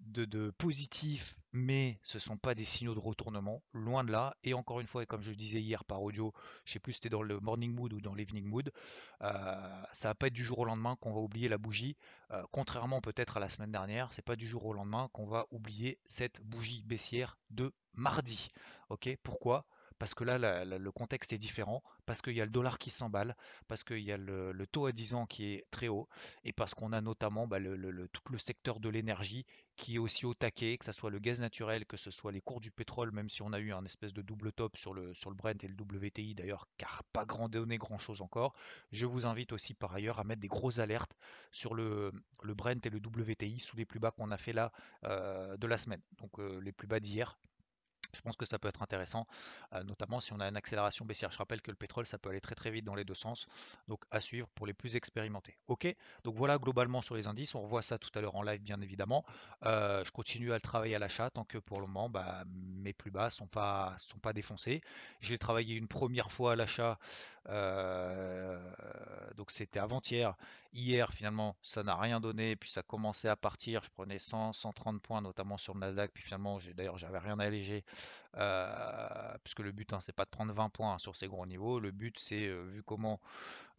de, 0.00 0.50
positif, 0.50 1.36
mais 1.52 1.98
ce 2.02 2.16
ne 2.16 2.20
sont 2.20 2.36
pas 2.36 2.54
des 2.54 2.64
signaux 2.64 2.94
de 2.94 3.00
retournement, 3.00 3.62
loin 3.72 4.04
de 4.04 4.12
là. 4.12 4.36
Et 4.44 4.54
encore 4.54 4.80
une 4.80 4.86
fois, 4.86 5.02
et 5.02 5.06
comme 5.06 5.22
je 5.22 5.30
le 5.30 5.36
disais 5.36 5.60
hier 5.60 5.84
par 5.84 6.02
audio, 6.02 6.32
je 6.64 6.72
sais 6.72 6.78
plus 6.78 6.92
si 6.92 6.96
c'était 6.98 7.08
dans 7.08 7.22
le 7.22 7.40
morning 7.40 7.74
mood 7.74 7.92
ou 7.92 8.00
dans 8.00 8.14
l'evening 8.14 8.44
mood, 8.44 8.72
euh, 9.22 9.82
ça 9.92 10.08
va 10.08 10.14
pas 10.14 10.28
être 10.28 10.32
du 10.32 10.44
jour 10.44 10.60
au 10.60 10.64
lendemain 10.64 10.96
qu'on 10.96 11.12
va 11.12 11.20
oublier 11.20 11.48
la 11.48 11.58
bougie. 11.58 11.96
Euh, 12.30 12.42
contrairement 12.52 13.00
peut-être 13.00 13.36
à 13.36 13.40
la 13.40 13.48
semaine 13.48 13.72
dernière, 13.72 14.12
c'est 14.12 14.24
pas 14.24 14.36
du 14.36 14.46
jour 14.46 14.66
au 14.66 14.72
lendemain 14.72 15.08
qu'on 15.12 15.26
va 15.26 15.46
oublier 15.50 15.98
cette 16.06 16.40
bougie 16.42 16.82
baissière 16.82 17.38
de 17.50 17.72
mardi. 17.94 18.48
Ok, 18.90 19.08
pourquoi? 19.22 19.66
Parce 19.98 20.14
que 20.14 20.24
là, 20.24 20.64
le 20.64 20.92
contexte 20.92 21.32
est 21.32 21.38
différent, 21.38 21.82
parce 22.06 22.22
qu'il 22.22 22.34
y 22.34 22.40
a 22.40 22.44
le 22.44 22.50
dollar 22.50 22.78
qui 22.78 22.90
s'emballe, 22.90 23.36
parce 23.66 23.84
qu'il 23.84 24.00
y 24.00 24.12
a 24.12 24.16
le, 24.16 24.66
taux 24.70 24.86
à 24.86 24.92
10 24.92 25.14
ans 25.14 25.26
qui 25.26 25.52
est 25.52 25.64
très 25.70 25.88
haut, 25.88 26.08
et 26.44 26.52
parce 26.52 26.74
qu'on 26.74 26.92
a 26.92 27.00
notamment 27.00 27.46
bah, 27.46 27.58
tout 27.60 28.32
le 28.32 28.38
secteur 28.38 28.80
de 28.80 28.88
l'énergie 28.88 29.44
qui 29.78 29.94
est 29.94 29.98
aussi 29.98 30.26
au 30.26 30.34
taquet, 30.34 30.76
que 30.76 30.84
ce 30.84 30.92
soit 30.92 31.10
le 31.10 31.20
gaz 31.20 31.40
naturel, 31.40 31.86
que 31.86 31.96
ce 31.96 32.10
soit 32.10 32.32
les 32.32 32.40
cours 32.40 32.60
du 32.60 32.72
pétrole, 32.72 33.12
même 33.12 33.30
si 33.30 33.42
on 33.42 33.52
a 33.52 33.60
eu 33.60 33.72
un 33.72 33.84
espèce 33.84 34.12
de 34.12 34.22
double 34.22 34.52
top 34.52 34.76
sur 34.76 34.92
le, 34.92 35.12
Brent 35.36 35.62
et 35.62 35.68
le 35.68 35.74
WTI 35.74 36.34
d'ailleurs, 36.34 36.66
car 36.78 37.04
pas 37.12 37.24
grand 37.24 37.48
donné 37.48 37.78
grand 37.78 37.98
chose 37.98 38.20
encore. 38.20 38.54
Je 38.90 39.06
vous 39.06 39.24
invite 39.24 39.52
aussi 39.52 39.74
par 39.74 39.94
ailleurs 39.94 40.18
à 40.18 40.24
mettre 40.24 40.40
des 40.40 40.48
grosses 40.48 40.80
alertes 40.80 41.16
sur 41.52 41.74
le, 41.74 42.12
le 42.42 42.54
Brent 42.54 42.84
et 42.84 42.90
le 42.90 42.98
WTI 42.98 43.60
sous 43.60 43.76
les 43.76 43.84
plus 43.84 44.00
bas 44.00 44.10
qu'on 44.10 44.32
a 44.32 44.38
fait 44.38 44.52
là 44.52 44.72
euh, 45.04 45.56
de 45.56 45.66
la 45.68 45.78
semaine, 45.78 46.02
donc 46.18 46.38
euh, 46.40 46.60
les 46.60 46.72
plus 46.72 46.88
bas 46.88 46.98
d'hier, 46.98 47.38
je 48.14 48.20
pense 48.20 48.36
que 48.36 48.46
ça 48.46 48.58
peut 48.58 48.68
être 48.68 48.82
intéressant, 48.82 49.26
notamment 49.84 50.20
si 50.20 50.32
on 50.32 50.40
a 50.40 50.48
une 50.48 50.56
accélération 50.56 51.04
baissière. 51.04 51.30
Je 51.32 51.38
rappelle 51.38 51.60
que 51.60 51.70
le 51.70 51.76
pétrole, 51.76 52.06
ça 52.06 52.18
peut 52.18 52.30
aller 52.30 52.40
très 52.40 52.54
très 52.54 52.70
vite 52.70 52.84
dans 52.84 52.94
les 52.94 53.04
deux 53.04 53.14
sens, 53.14 53.46
donc 53.86 54.02
à 54.10 54.20
suivre 54.20 54.48
pour 54.54 54.66
les 54.66 54.74
plus 54.74 54.96
expérimentés. 54.96 55.56
Ok, 55.66 55.94
donc 56.24 56.34
voilà 56.34 56.58
globalement 56.58 57.02
sur 57.02 57.14
les 57.16 57.26
indices, 57.26 57.54
on 57.54 57.62
revoit 57.62 57.82
ça 57.82 57.98
tout 57.98 58.10
à 58.14 58.20
l'heure 58.20 58.36
en 58.36 58.42
live 58.42 58.62
bien 58.62 58.80
évidemment. 58.80 59.24
Je 59.62 60.10
continue 60.10 60.52
à 60.52 60.54
le 60.54 60.60
travailler 60.60 60.94
à 60.94 60.98
l'achat 60.98 61.30
tant 61.30 61.44
que 61.44 61.58
pour 61.58 61.80
le 61.80 61.86
moment 61.86 62.08
bah, 62.08 62.44
mes 62.46 62.92
plus 62.92 63.10
bas 63.10 63.30
sont 63.30 63.48
sont 63.98 64.18
pas 64.18 64.32
défoncés. 64.32 64.80
J'ai 65.20 65.38
travaillé 65.38 65.74
une 65.74 65.88
première 65.88 66.32
fois 66.32 66.52
à 66.52 66.56
l'achat, 66.56 66.98
euh, 67.48 68.58
donc 69.36 69.50
c'était 69.50 69.80
avant-hier. 69.80 70.36
Hier 70.74 71.12
finalement 71.12 71.56
ça 71.62 71.82
n'a 71.82 71.96
rien 71.96 72.20
donné, 72.20 72.56
puis 72.56 72.70
ça 72.70 72.82
commençait 72.82 73.28
à 73.28 73.36
partir. 73.36 73.82
Je 73.84 73.90
prenais 73.90 74.18
100, 74.18 74.52
130 74.52 75.02
points 75.02 75.20
notamment 75.20 75.58
sur 75.58 75.74
le 75.74 75.80
Nasdaq, 75.80 76.12
puis 76.12 76.22
finalement 76.22 76.58
d'ailleurs 76.74 76.98
j'avais 76.98 77.18
rien 77.18 77.38
allégé 77.38 77.84
euh, 78.36 79.36
puisque 79.44 79.60
le 79.60 79.72
but, 79.72 79.92
hein, 79.92 80.00
c'est 80.00 80.12
pas 80.12 80.24
de 80.24 80.30
prendre 80.30 80.52
20 80.52 80.68
points 80.70 80.98
sur 80.98 81.16
ces 81.16 81.26
gros 81.26 81.46
niveaux. 81.46 81.80
Le 81.80 81.90
but, 81.90 82.18
c'est, 82.18 82.46
euh, 82.46 82.64
vu 82.64 82.82
comment, 82.82 83.20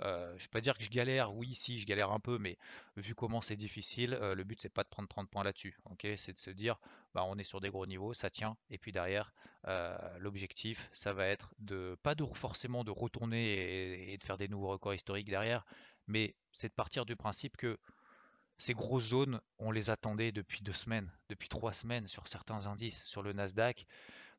euh, 0.02 0.34
je 0.38 0.44
vais 0.44 0.50
pas 0.50 0.62
dire 0.62 0.78
que 0.78 0.84
je 0.84 0.90
galère, 0.90 1.34
oui, 1.34 1.56
si, 1.56 1.80
je 1.80 1.86
galère 1.86 2.12
un 2.12 2.20
peu, 2.20 2.38
mais 2.38 2.58
vu 2.98 3.16
comment 3.16 3.42
c'est 3.42 3.58
difficile, 3.58 4.12
le 4.22 4.44
but, 4.44 4.62
c'est 4.62 4.74
pas 4.74 4.84
de 4.84 4.90
prendre 4.90 5.08
30 5.08 5.30
points 5.30 5.44
là-dessus. 5.44 5.78
ok? 5.86 6.08
C'est 6.18 6.34
de 6.34 6.40
se 6.40 6.52
dire, 6.52 6.78
bah, 7.14 7.24
on 7.26 7.38
est 7.38 7.44
sur 7.44 7.62
des 7.62 7.70
gros 7.70 7.86
niveaux, 7.86 8.14
ça 8.14 8.30
tient. 8.30 8.58
Et 8.70 8.78
puis 8.78 8.92
derrière, 8.92 9.34
euh, 9.68 9.98
l'objectif, 10.20 10.90
ça 10.94 11.12
va 11.14 11.26
être 11.26 11.54
de 11.60 11.98
pas 12.02 12.16
de 12.16 12.26
forcément 12.34 12.84
de 12.84 12.92
retourner 12.92 14.12
et, 14.12 14.18
de 14.18 14.24
faire 14.24 14.38
des 14.38 14.48
nouveaux 14.48 14.70
records 14.70 14.94
historiques 14.94 15.30
derrière, 15.30 15.66
mais 16.08 16.36
c'est 16.52 16.70
de 16.70 16.74
partir 16.74 17.06
du 17.06 17.16
principe 17.16 17.58
que 17.58 17.78
ces 18.58 18.74
grosses 18.74 19.10
zones, 19.10 19.42
on 19.58 19.72
les 19.72 19.90
attendait 19.90 20.32
depuis 20.32 20.62
deux 20.62 20.74
semaines, 20.74 21.12
depuis 21.30 21.50
trois 21.50 21.74
semaines 21.74 22.08
sur 22.08 22.28
certains 22.28 22.68
indices, 22.68 23.04
sur 23.06 23.22
le 23.22 23.34
Nasdaq. 23.34 23.86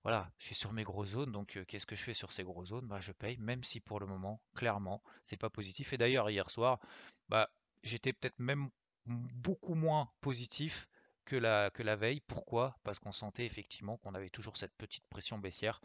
Voilà, 0.03 0.31
je 0.39 0.47
suis 0.47 0.55
sur 0.55 0.73
mes 0.73 0.83
grosses 0.83 1.11
zones, 1.11 1.33
donc 1.33 1.63
qu'est-ce 1.69 1.87
que 1.87 1.97
je 1.97 2.03
fais 2.03 2.15
sur 2.15 2.33
ces 2.33 2.43
grosses 2.43 2.69
zones? 2.69 2.87
Bah, 2.87 3.01
Je 3.01 3.13
paye, 3.13 3.37
même 3.39 3.63
si 3.63 3.81
pour 3.81 4.01
le 4.01 4.07
moment, 4.07 4.41
clairement, 4.55 5.03
c'est 5.25 5.37
pas 5.37 5.51
positif. 5.51 5.93
Et 5.93 5.99
d'ailleurs, 5.99 6.31
hier 6.31 6.49
soir, 6.51 6.81
bah, 7.29 7.51
j'étais 7.83 8.13
peut-être 8.13 8.39
même 8.39 8.71
beaucoup 9.07 9.75
moins 9.75 10.11
positif 10.21 10.89
que 11.25 11.37
la, 11.37 11.97
veille. 11.97 12.21
Pourquoi? 12.21 12.79
Parce 12.83 12.99
qu'on 12.99 13.13
sentait 13.13 13.45
effectivement 13.45 13.99
qu'on 13.99 14.15
avait 14.15 14.31
toujours 14.31 14.57
cette 14.57 14.75
petite 14.75 15.05
pression 15.09 15.39
baissière 15.39 15.81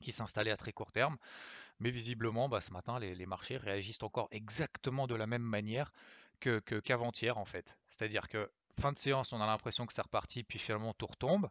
qui 0.00 0.12
s'installait 0.12 0.50
à 0.50 0.56
très 0.56 0.72
court 0.72 0.92
terme. 0.92 1.16
Mais 1.80 1.90
visiblement, 1.90 2.48
bah, 2.48 2.60
ce 2.60 2.72
matin, 2.72 2.98
les, 3.00 3.26
marchés 3.26 3.56
réagissent 3.56 4.02
encore 4.02 4.28
exactement 4.30 5.06
de 5.06 5.14
la 5.14 5.26
même 5.26 5.42
manière 5.42 5.92
que, 6.38 6.58
qu'avant-hier 6.58 7.38
en 7.38 7.44
fait. 7.44 7.78
C'est-à-dire 7.88 8.28
que 8.28 8.50
fin 8.80 8.92
de 8.92 8.98
séance, 8.98 9.32
on 9.32 9.40
a 9.40 9.46
l'impression 9.46 9.86
que 9.86 9.92
c'est 9.92 10.02
reparti, 10.02 10.44
puis 10.44 10.58
finalement 10.58 10.92
tout 10.94 11.06
retombe. 11.06 11.48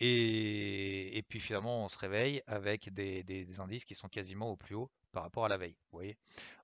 Et, 0.00 1.24
puis 1.28 1.40
finalement, 1.40 1.84
on 1.84 1.88
se 1.88 1.98
réveille 1.98 2.42
avec 2.46 2.92
des, 2.92 3.60
indices 3.60 3.84
qui 3.84 3.94
sont 3.94 4.08
quasiment 4.08 4.50
au 4.50 4.56
plus 4.56 4.74
haut 4.74 4.90
par 5.18 5.24
rapport 5.24 5.44
à 5.46 5.48
la 5.48 5.56
veille. 5.56 5.74
Vous 5.90 5.98
voyez 5.98 6.16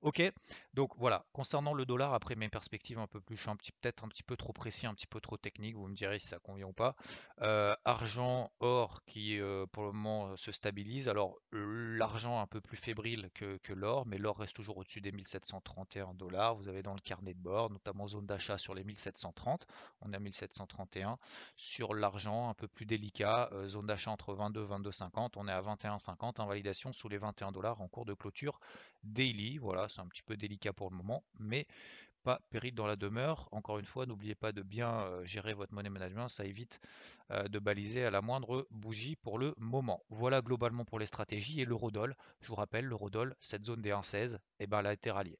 Ok, 0.03 0.23
donc 0.75 0.93
voilà. 0.97 1.25
Concernant 1.33 1.75
le 1.75 1.85
dollar, 1.85 2.15
après 2.15 2.37
mes 2.37 2.49
perspectives 2.49 3.01
un 3.01 3.09
peu 3.09 3.21
plus, 3.21 3.37
je 3.37 3.51
peut-être 3.81 4.05
un 4.05 4.09
petit 4.09 4.23
peu 4.23 4.37
trop 4.37 4.53
précis, 4.53 4.87
un 4.87 4.95
petit 4.95 5.09
peu 5.09 5.21
trop 5.21 5.37
technique. 5.37 5.75
Vous 5.75 5.89
me 5.89 5.95
direz 5.95 6.21
si 6.21 6.29
ça 6.29 6.39
convient 6.39 6.67
ou 6.67 6.73
pas. 6.73 6.95
Euh, 7.41 7.75
argent, 7.85 8.53
or 8.61 9.03
qui 9.07 9.41
euh, 9.41 9.67
pour 9.73 9.83
le 9.83 9.91
moment 9.91 10.29
euh, 10.29 10.37
se 10.37 10.53
stabilise. 10.53 11.09
Alors 11.09 11.37
l'argent 11.53 12.41
un 12.41 12.47
peu 12.47 12.61
plus 12.61 12.77
fébrile 12.77 13.31
que, 13.35 13.73
l'or, 13.73 14.07
mais 14.07 14.19
l'or 14.19 14.39
reste 14.39 14.55
toujours 14.55 14.77
au-dessus 14.77 15.01
des 15.01 15.11
1731 15.11 16.15
dollars. 16.15 16.55
Vous 16.55 16.69
avez 16.69 16.83
dans 16.83 16.95
le 16.95 17.01
carnet 17.01 17.35
de 17.35 17.41
bord, 17.41 17.71
notamment 17.71 18.07
zone 18.07 18.27
d'achat 18.27 18.59
sur 18.59 18.75
les 18.75 18.85
1730. 18.85 19.67
On 20.03 20.13
est 20.13 20.17
à 20.17 20.21
1731. 20.21 21.19
Sur 21.57 21.93
l'argent 21.95 22.51
un 22.51 22.55
peu 22.55 22.69
plus 22.69 22.87
délicat, 22.87 23.51
zone 23.67 23.87
d'achat 23.87 24.13
entre 24.13 24.35
22 24.35 24.63
et 24.63 24.67
22,50. 24.67 25.31
On 25.37 25.49
est 25.49 25.53
à 25.53 25.63
21,50. 25.63 26.41
Invalidation 26.41 26.93
sous 26.93 27.09
les 27.09 27.19
21 27.19 27.51
dollars 27.51 27.81
en 27.81 27.89
cours 27.89 28.05
de 28.05 28.15
clôture 28.15 28.44
daily. 29.03 29.59
Voilà, 29.59 29.89
c'est 29.89 30.01
un 30.01 30.09
petit 30.09 30.23
peu 30.23 30.37
délicat 30.37 30.73
pour 30.73 30.91
le 30.91 30.97
moment, 30.97 31.25
mais 31.39 31.67
pas 32.25 32.41
péril 32.51 32.75
dans 32.75 32.87
la 32.87 32.97
demeure. 32.97 33.49
Encore 33.53 33.79
une 33.79 33.87
fois, 33.87 34.07
n'oubliez 34.07 34.35
pas 34.35 34.51
de 34.51 34.63
bien 34.63 34.91
euh, 34.91 35.25
gérer 35.25 35.53
votre 35.53 35.75
money 35.75 35.91
management, 35.91 36.29
ça 36.29 36.45
évite 36.45 36.81
euh, 37.31 37.47
de 37.49 37.59
baliser 37.59 38.05
à 38.05 38.11
la 38.11 38.23
moindre 38.23 38.67
bougie 38.71 39.15
pour 39.15 39.39
le 39.39 39.55
moment. 39.59 40.03
Voilà 40.09 40.41
globalement 40.41 40.85
pour 40.85 40.99
les 40.99 41.07
stratégies 41.07 41.61
et 41.61 41.65
l'eurodoll. 41.67 42.17
Je 42.41 42.49
vous 42.49 42.55
rappelle, 42.55 42.87
l'eurodoll, 42.87 43.37
cette 43.41 43.65
zone 43.65 43.83
des 43.83 43.91
1,16, 43.91 44.35
et 44.35 44.39
eh 44.61 44.67
ben, 44.67 44.81
elle 44.81 44.87
a 44.87 44.93
été 44.95 45.11
ralliée. 45.11 45.39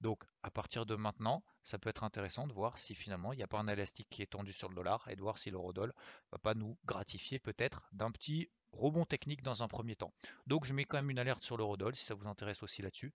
Donc 0.00 0.24
à 0.42 0.50
partir 0.50 0.84
de 0.84 0.96
maintenant, 0.96 1.44
ça 1.62 1.78
peut 1.78 1.88
être 1.88 2.04
intéressant 2.04 2.46
de 2.46 2.52
voir 2.52 2.78
si 2.78 2.94
finalement 2.94 3.32
il 3.32 3.36
n'y 3.36 3.42
a 3.42 3.46
pas 3.48 3.58
un 3.58 3.68
élastique 3.68 4.08
qui 4.10 4.20
est 4.20 4.26
tendu 4.26 4.52
sur 4.52 4.68
le 4.68 4.74
dollar 4.74 5.06
et 5.08 5.16
de 5.16 5.22
voir 5.22 5.38
si 5.38 5.50
l'eurodoll 5.50 5.94
va 6.32 6.38
pas 6.38 6.54
nous 6.54 6.76
gratifier 6.84 7.38
peut-être 7.38 7.88
d'un 7.92 8.10
petit 8.10 8.50
rebond 8.74 9.04
technique 9.04 9.42
dans 9.42 9.62
un 9.62 9.68
premier 9.68 9.96
temps. 9.96 10.12
Donc 10.46 10.64
je 10.64 10.72
mets 10.72 10.84
quand 10.84 10.98
même 10.98 11.10
une 11.10 11.18
alerte 11.18 11.42
sur 11.42 11.56
l'eurodoll 11.56 11.96
si 11.96 12.04
ça 12.04 12.14
vous 12.14 12.26
intéresse 12.26 12.62
aussi 12.62 12.82
là-dessus 12.82 13.12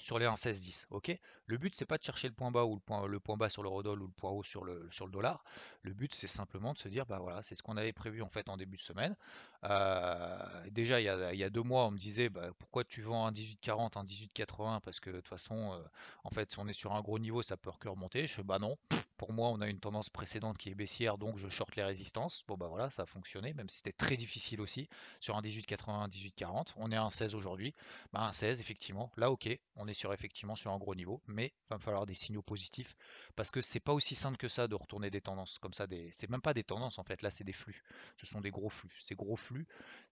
sur 0.00 0.18
les 0.18 0.26
1,1610. 0.26 0.86
Ok? 0.90 1.16
Le 1.46 1.58
but, 1.58 1.74
c'est 1.76 1.84
pas 1.84 1.98
de 1.98 2.02
chercher 2.02 2.28
le 2.28 2.34
point 2.34 2.50
bas 2.50 2.64
ou 2.64 2.74
le 2.74 2.80
point, 2.80 3.06
le 3.06 3.20
point 3.20 3.36
bas 3.36 3.50
sur 3.50 3.62
ou 3.62 3.82
le 3.82 4.08
point 4.08 4.30
haut 4.30 4.42
sur 4.42 4.64
le, 4.64 4.88
dollar. 5.10 5.44
Le 5.82 5.92
but, 5.92 6.14
c'est 6.14 6.26
simplement 6.26 6.72
de 6.72 6.78
se 6.78 6.88
dire, 6.88 7.06
bah 7.06 7.18
voilà, 7.20 7.42
c'est 7.42 7.54
ce 7.54 7.62
qu'on 7.62 7.76
avait 7.76 7.92
prévu 7.92 8.22
en 8.22 8.28
fait 8.28 8.48
en 8.48 8.56
début 8.56 8.76
de 8.76 8.82
semaine. 8.82 9.16
Euh, 9.64 10.38
déjà, 10.70 11.00
il 11.00 11.04
y, 11.04 11.08
a, 11.08 11.32
il 11.32 11.38
y, 11.38 11.44
a, 11.44 11.50
deux 11.50 11.62
mois, 11.62 11.86
on 11.86 11.90
me 11.90 11.98
disait, 11.98 12.28
bah, 12.28 12.50
pourquoi 12.58 12.84
tu 12.84 13.02
vends 13.02 13.26
un 13.26 13.32
18,40, 13.32 13.98
un 13.98 14.04
18,80 14.04 14.80
Parce 14.80 15.00
que 15.00 15.10
de 15.10 15.16
toute 15.16 15.28
façon, 15.28 15.72
euh, 15.72 15.82
en 16.24 16.30
fait, 16.30 16.50
si 16.50 16.58
on 16.58 16.66
est 16.66 16.72
sur 16.72 16.92
un 16.94 17.00
gros 17.00 17.18
niveau, 17.18 17.42
ça 17.42 17.56
peut 17.56 17.70
que 17.78 17.88
remonter. 17.88 18.26
Je 18.26 18.34
fais, 18.34 18.42
bah 18.42 18.58
non. 18.58 18.76
Pour 19.20 19.34
moi, 19.34 19.50
on 19.50 19.60
a 19.60 19.68
une 19.68 19.80
tendance 19.80 20.08
précédente 20.08 20.56
qui 20.56 20.70
est 20.70 20.74
baissière, 20.74 21.18
donc 21.18 21.36
je 21.36 21.46
short 21.50 21.76
les 21.76 21.82
résistances. 21.82 22.42
Bon, 22.48 22.56
bah 22.56 22.68
voilà, 22.68 22.88
ça 22.88 23.02
a 23.02 23.04
fonctionné, 23.04 23.52
même 23.52 23.68
si 23.68 23.76
c'était 23.76 23.92
très 23.92 24.16
difficile 24.16 24.62
aussi 24.62 24.88
sur 25.20 25.36
un 25.36 25.42
18,80, 25.42 25.90
un 25.90 26.08
18,40. 26.08 26.68
On 26.76 26.90
est 26.90 26.96
à 26.96 27.02
un 27.02 27.10
16 27.10 27.34
aujourd'hui. 27.34 27.74
Bah, 28.14 28.20
un 28.22 28.32
16, 28.32 28.62
effectivement. 28.62 29.12
Là, 29.18 29.30
ok, 29.30 29.46
on 29.76 29.86
est 29.88 29.92
sur 29.92 30.14
effectivement 30.14 30.56
sur 30.56 30.72
un 30.72 30.78
gros 30.78 30.94
niveau, 30.94 31.20
mais 31.26 31.52
il 31.52 31.68
va 31.68 31.78
falloir 31.78 32.06
des 32.06 32.14
signaux 32.14 32.40
positifs 32.40 32.96
parce 33.36 33.50
que 33.50 33.60
c'est 33.60 33.78
pas 33.78 33.92
aussi 33.92 34.14
simple 34.14 34.38
que 34.38 34.48
ça 34.48 34.68
de 34.68 34.74
retourner 34.74 35.10
des 35.10 35.20
tendances 35.20 35.58
comme 35.58 35.74
ça. 35.74 35.86
C'est 36.12 36.30
même 36.30 36.40
pas 36.40 36.54
des 36.54 36.64
tendances 36.64 36.98
en 36.98 37.04
fait, 37.04 37.20
là, 37.20 37.30
c'est 37.30 37.44
des 37.44 37.52
flux. 37.52 37.82
Ce 38.16 38.24
sont 38.24 38.40
des 38.40 38.50
gros 38.50 38.70
flux. 38.70 38.96
Ces 39.00 39.16
gros 39.16 39.36
flux, 39.36 39.66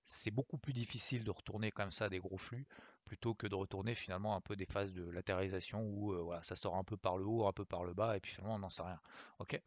c'est 0.04 0.30
beaucoup 0.30 0.58
plus 0.58 0.74
difficile 0.74 1.24
de 1.24 1.30
retourner 1.30 1.70
comme 1.70 1.92
ça 1.92 2.10
des 2.10 2.18
gros 2.18 2.36
flux 2.36 2.66
plutôt 3.08 3.34
que 3.34 3.46
de 3.46 3.54
retourner 3.54 3.94
finalement 3.94 4.36
un 4.36 4.40
peu 4.40 4.54
des 4.54 4.66
phases 4.66 4.92
de 4.92 5.10
latéralisation 5.10 5.80
où 5.82 6.12
euh, 6.12 6.38
ça 6.42 6.54
sort 6.54 6.76
un 6.76 6.84
peu 6.84 6.96
par 6.96 7.16
le 7.16 7.24
haut, 7.24 7.46
un 7.46 7.52
peu 7.52 7.64
par 7.64 7.82
le 7.84 7.94
bas, 7.94 8.16
et 8.16 8.20
puis 8.20 8.32
finalement 8.32 8.56
on 8.56 8.58
n'en 8.60 8.70
sait 8.70 8.82
rien. 8.82 9.00
Ok. 9.38 9.60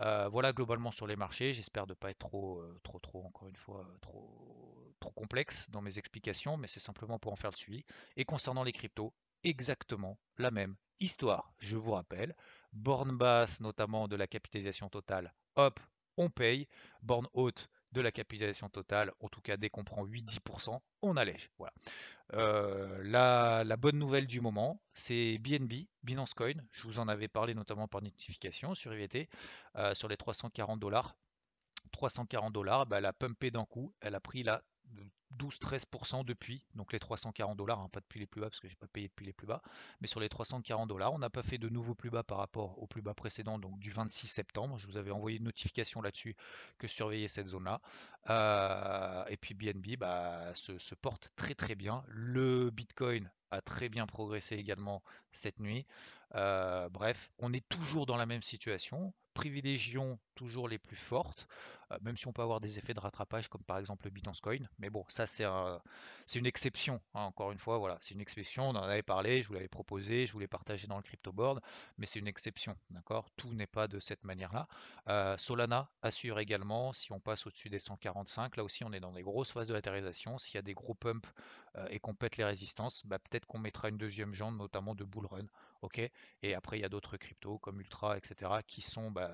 Euh, 0.00 0.28
voilà 0.28 0.52
globalement 0.52 0.90
sur 0.90 1.06
les 1.06 1.16
marchés. 1.16 1.54
J'espère 1.54 1.86
de 1.86 1.92
ne 1.92 1.94
pas 1.94 2.10
être 2.10 2.18
trop, 2.18 2.58
euh, 2.58 2.78
trop, 2.82 2.98
trop, 2.98 3.24
encore 3.24 3.48
une 3.48 3.56
fois, 3.56 3.86
trop, 4.02 4.94
trop 4.98 5.12
complexe 5.12 5.70
dans 5.70 5.80
mes 5.80 5.98
explications, 5.98 6.56
mais 6.56 6.66
c'est 6.66 6.80
simplement 6.80 7.18
pour 7.18 7.32
en 7.32 7.36
faire 7.36 7.50
le 7.50 7.56
suivi. 7.56 7.84
Et 8.16 8.24
concernant 8.24 8.64
les 8.64 8.72
cryptos, 8.72 9.14
exactement 9.44 10.18
la 10.36 10.50
même 10.50 10.76
histoire. 10.98 11.54
Je 11.58 11.76
vous 11.76 11.92
rappelle, 11.92 12.34
borne 12.72 13.16
basse 13.16 13.60
notamment 13.60 14.08
de 14.08 14.16
la 14.16 14.26
capitalisation 14.26 14.88
totale, 14.90 15.32
hop, 15.56 15.80
on 16.16 16.28
paye. 16.28 16.68
Borne 17.02 17.26
haute 17.32 17.70
de 17.92 18.00
la 18.00 18.12
capitalisation 18.12 18.68
totale, 18.68 19.12
en 19.20 19.28
tout 19.28 19.40
cas 19.40 19.56
dès 19.56 19.68
qu'on 19.68 19.84
prend 19.84 20.04
8-10%, 20.04 20.80
on 21.02 21.16
allège. 21.16 21.50
Voilà. 21.58 21.72
Euh, 22.34 23.00
la, 23.02 23.76
bonne 23.76 23.98
nouvelle 23.98 24.26
du 24.26 24.40
moment, 24.40 24.80
c'est 24.94 25.38
BNB, 25.38 25.86
Binance 26.02 26.34
Coin. 26.34 26.54
Je 26.70 26.82
vous 26.84 26.98
en 26.98 27.08
avais 27.08 27.28
parlé 27.28 27.54
notamment 27.54 27.88
par 27.88 28.02
notification 28.02 28.74
sur 28.74 28.94
IVT, 28.94 29.28
euh, 29.76 29.94
sur 29.94 30.08
les 30.08 30.16
340 30.16 30.78
dollars. 30.78 31.16
340 31.92 32.52
dollars, 32.52 32.86
bah, 32.86 32.98
elle 32.98 33.06
a 33.06 33.12
pumpé 33.12 33.50
d'un 33.50 33.64
coup, 33.64 33.92
elle 34.00 34.14
a 34.14 34.20
pris 34.20 34.42
la 34.42 34.62
12-13% 35.38 36.24
depuis, 36.24 36.64
donc 36.74 36.92
les 36.92 36.98
340 36.98 37.56
dollars, 37.56 37.80
hein, 37.80 37.88
pas 37.92 38.00
depuis 38.00 38.18
les 38.18 38.26
plus 38.26 38.40
bas 38.40 38.48
parce 38.48 38.60
que 38.60 38.68
j'ai 38.68 38.76
pas 38.76 38.88
payé 38.88 39.08
depuis 39.08 39.24
les 39.24 39.32
plus 39.32 39.46
bas, 39.46 39.62
mais 40.00 40.08
sur 40.08 40.20
les 40.20 40.28
340 40.28 40.88
dollars, 40.88 41.12
on 41.12 41.18
n'a 41.18 41.30
pas 41.30 41.42
fait 41.42 41.58
de 41.58 41.68
nouveaux 41.68 41.94
plus 41.94 42.10
bas 42.10 42.22
par 42.22 42.38
rapport 42.38 42.78
au 42.82 42.86
plus 42.86 43.02
bas 43.02 43.14
précédent, 43.14 43.58
donc 43.58 43.78
du 43.78 43.90
26 43.90 44.26
septembre. 44.26 44.78
Je 44.78 44.86
vous 44.86 44.96
avais 44.96 45.10
envoyé 45.10 45.38
une 45.38 45.44
notification 45.44 46.02
là-dessus 46.02 46.36
que 46.78 46.88
surveillez 46.88 47.28
cette 47.28 47.48
zone-là. 47.48 47.80
Euh, 48.28 49.24
et 49.28 49.36
puis 49.36 49.54
BNB 49.54 49.96
bah, 49.98 50.52
se, 50.54 50.94
porte 50.94 51.30
très 51.36 51.54
très 51.54 51.74
bien. 51.74 52.04
Le 52.08 52.70
Bitcoin 52.70 53.30
a 53.50 53.60
très 53.60 53.88
bien 53.88 54.06
progressé 54.06 54.56
également 54.56 55.02
cette 55.32 55.58
nuit. 55.60 55.86
Euh, 56.34 56.88
bref, 56.88 57.30
on 57.38 57.52
est 57.52 57.66
toujours 57.68 58.06
dans 58.06 58.16
la 58.16 58.26
même 58.26 58.42
situation. 58.42 59.12
Privilégions 59.40 60.18
toujours 60.34 60.68
les 60.68 60.78
plus 60.78 60.96
fortes. 60.96 61.48
Euh, 61.92 61.98
même 62.02 62.16
si 62.16 62.26
on 62.28 62.32
peut 62.32 62.42
avoir 62.42 62.60
des 62.60 62.78
effets 62.78 62.94
de 62.94 63.00
rattrapage 63.00 63.48
comme 63.48 63.62
par 63.62 63.78
exemple 63.78 64.04
le 64.06 64.10
Binance 64.10 64.40
Coin. 64.40 64.58
Mais 64.78 64.90
bon, 64.90 65.04
ça 65.08 65.26
c'est 65.26 65.44
une 66.34 66.46
exception, 66.46 67.00
hein, 67.14 67.22
encore 67.22 67.52
une 67.52 67.58
fois, 67.58 67.78
voilà, 67.78 67.98
c'est 68.00 68.14
une 68.14 68.20
exception, 68.20 68.68
on 68.68 68.76
en 68.76 68.82
avait 68.82 69.02
parlé, 69.02 69.42
je 69.42 69.48
vous 69.48 69.54
l'avais 69.54 69.68
proposé, 69.68 70.26
je 70.26 70.32
vous 70.32 70.38
l'ai 70.38 70.46
partagé 70.46 70.86
dans 70.86 70.96
le 70.96 71.02
crypto 71.02 71.32
board, 71.32 71.60
mais 71.98 72.06
c'est 72.06 72.18
une 72.18 72.28
exception, 72.28 72.76
d'accord? 72.90 73.30
Tout 73.36 73.52
n'est 73.54 73.66
pas 73.66 73.88
de 73.88 73.98
cette 73.98 74.24
manière-là. 74.24 74.68
Euh, 75.08 75.36
Solana 75.38 75.90
assure 76.02 76.38
également, 76.38 76.92
si 76.92 77.12
on 77.12 77.20
passe 77.20 77.46
au-dessus 77.46 77.68
des 77.68 77.78
145, 77.78 78.56
là 78.56 78.64
aussi 78.64 78.84
on 78.84 78.92
est 78.92 79.00
dans 79.00 79.12
des 79.12 79.22
grosses 79.22 79.52
phases 79.52 79.68
de 79.68 79.74
latérisation, 79.74 80.38
s'il 80.38 80.54
y 80.54 80.58
a 80.58 80.62
des 80.62 80.74
gros 80.74 80.94
pumps 80.94 81.28
et 81.90 82.00
qu'on 82.00 82.14
pète 82.14 82.36
les 82.36 82.44
résistances, 82.44 83.06
bah, 83.06 83.18
peut-être 83.18 83.46
qu'on 83.46 83.58
mettra 83.58 83.88
une 83.88 83.98
deuxième 83.98 84.34
jambe, 84.34 84.56
notamment 84.56 84.94
de 84.94 85.04
bull 85.04 85.26
run, 85.26 85.46
ok? 85.82 86.00
Et 86.42 86.54
après 86.54 86.78
il 86.78 86.82
y 86.82 86.84
a 86.84 86.88
d'autres 86.88 87.16
cryptos 87.16 87.58
comme 87.58 87.80
Ultra, 87.80 88.16
etc., 88.16 88.50
qui 88.66 88.82
sont 88.82 89.10
bah, 89.10 89.30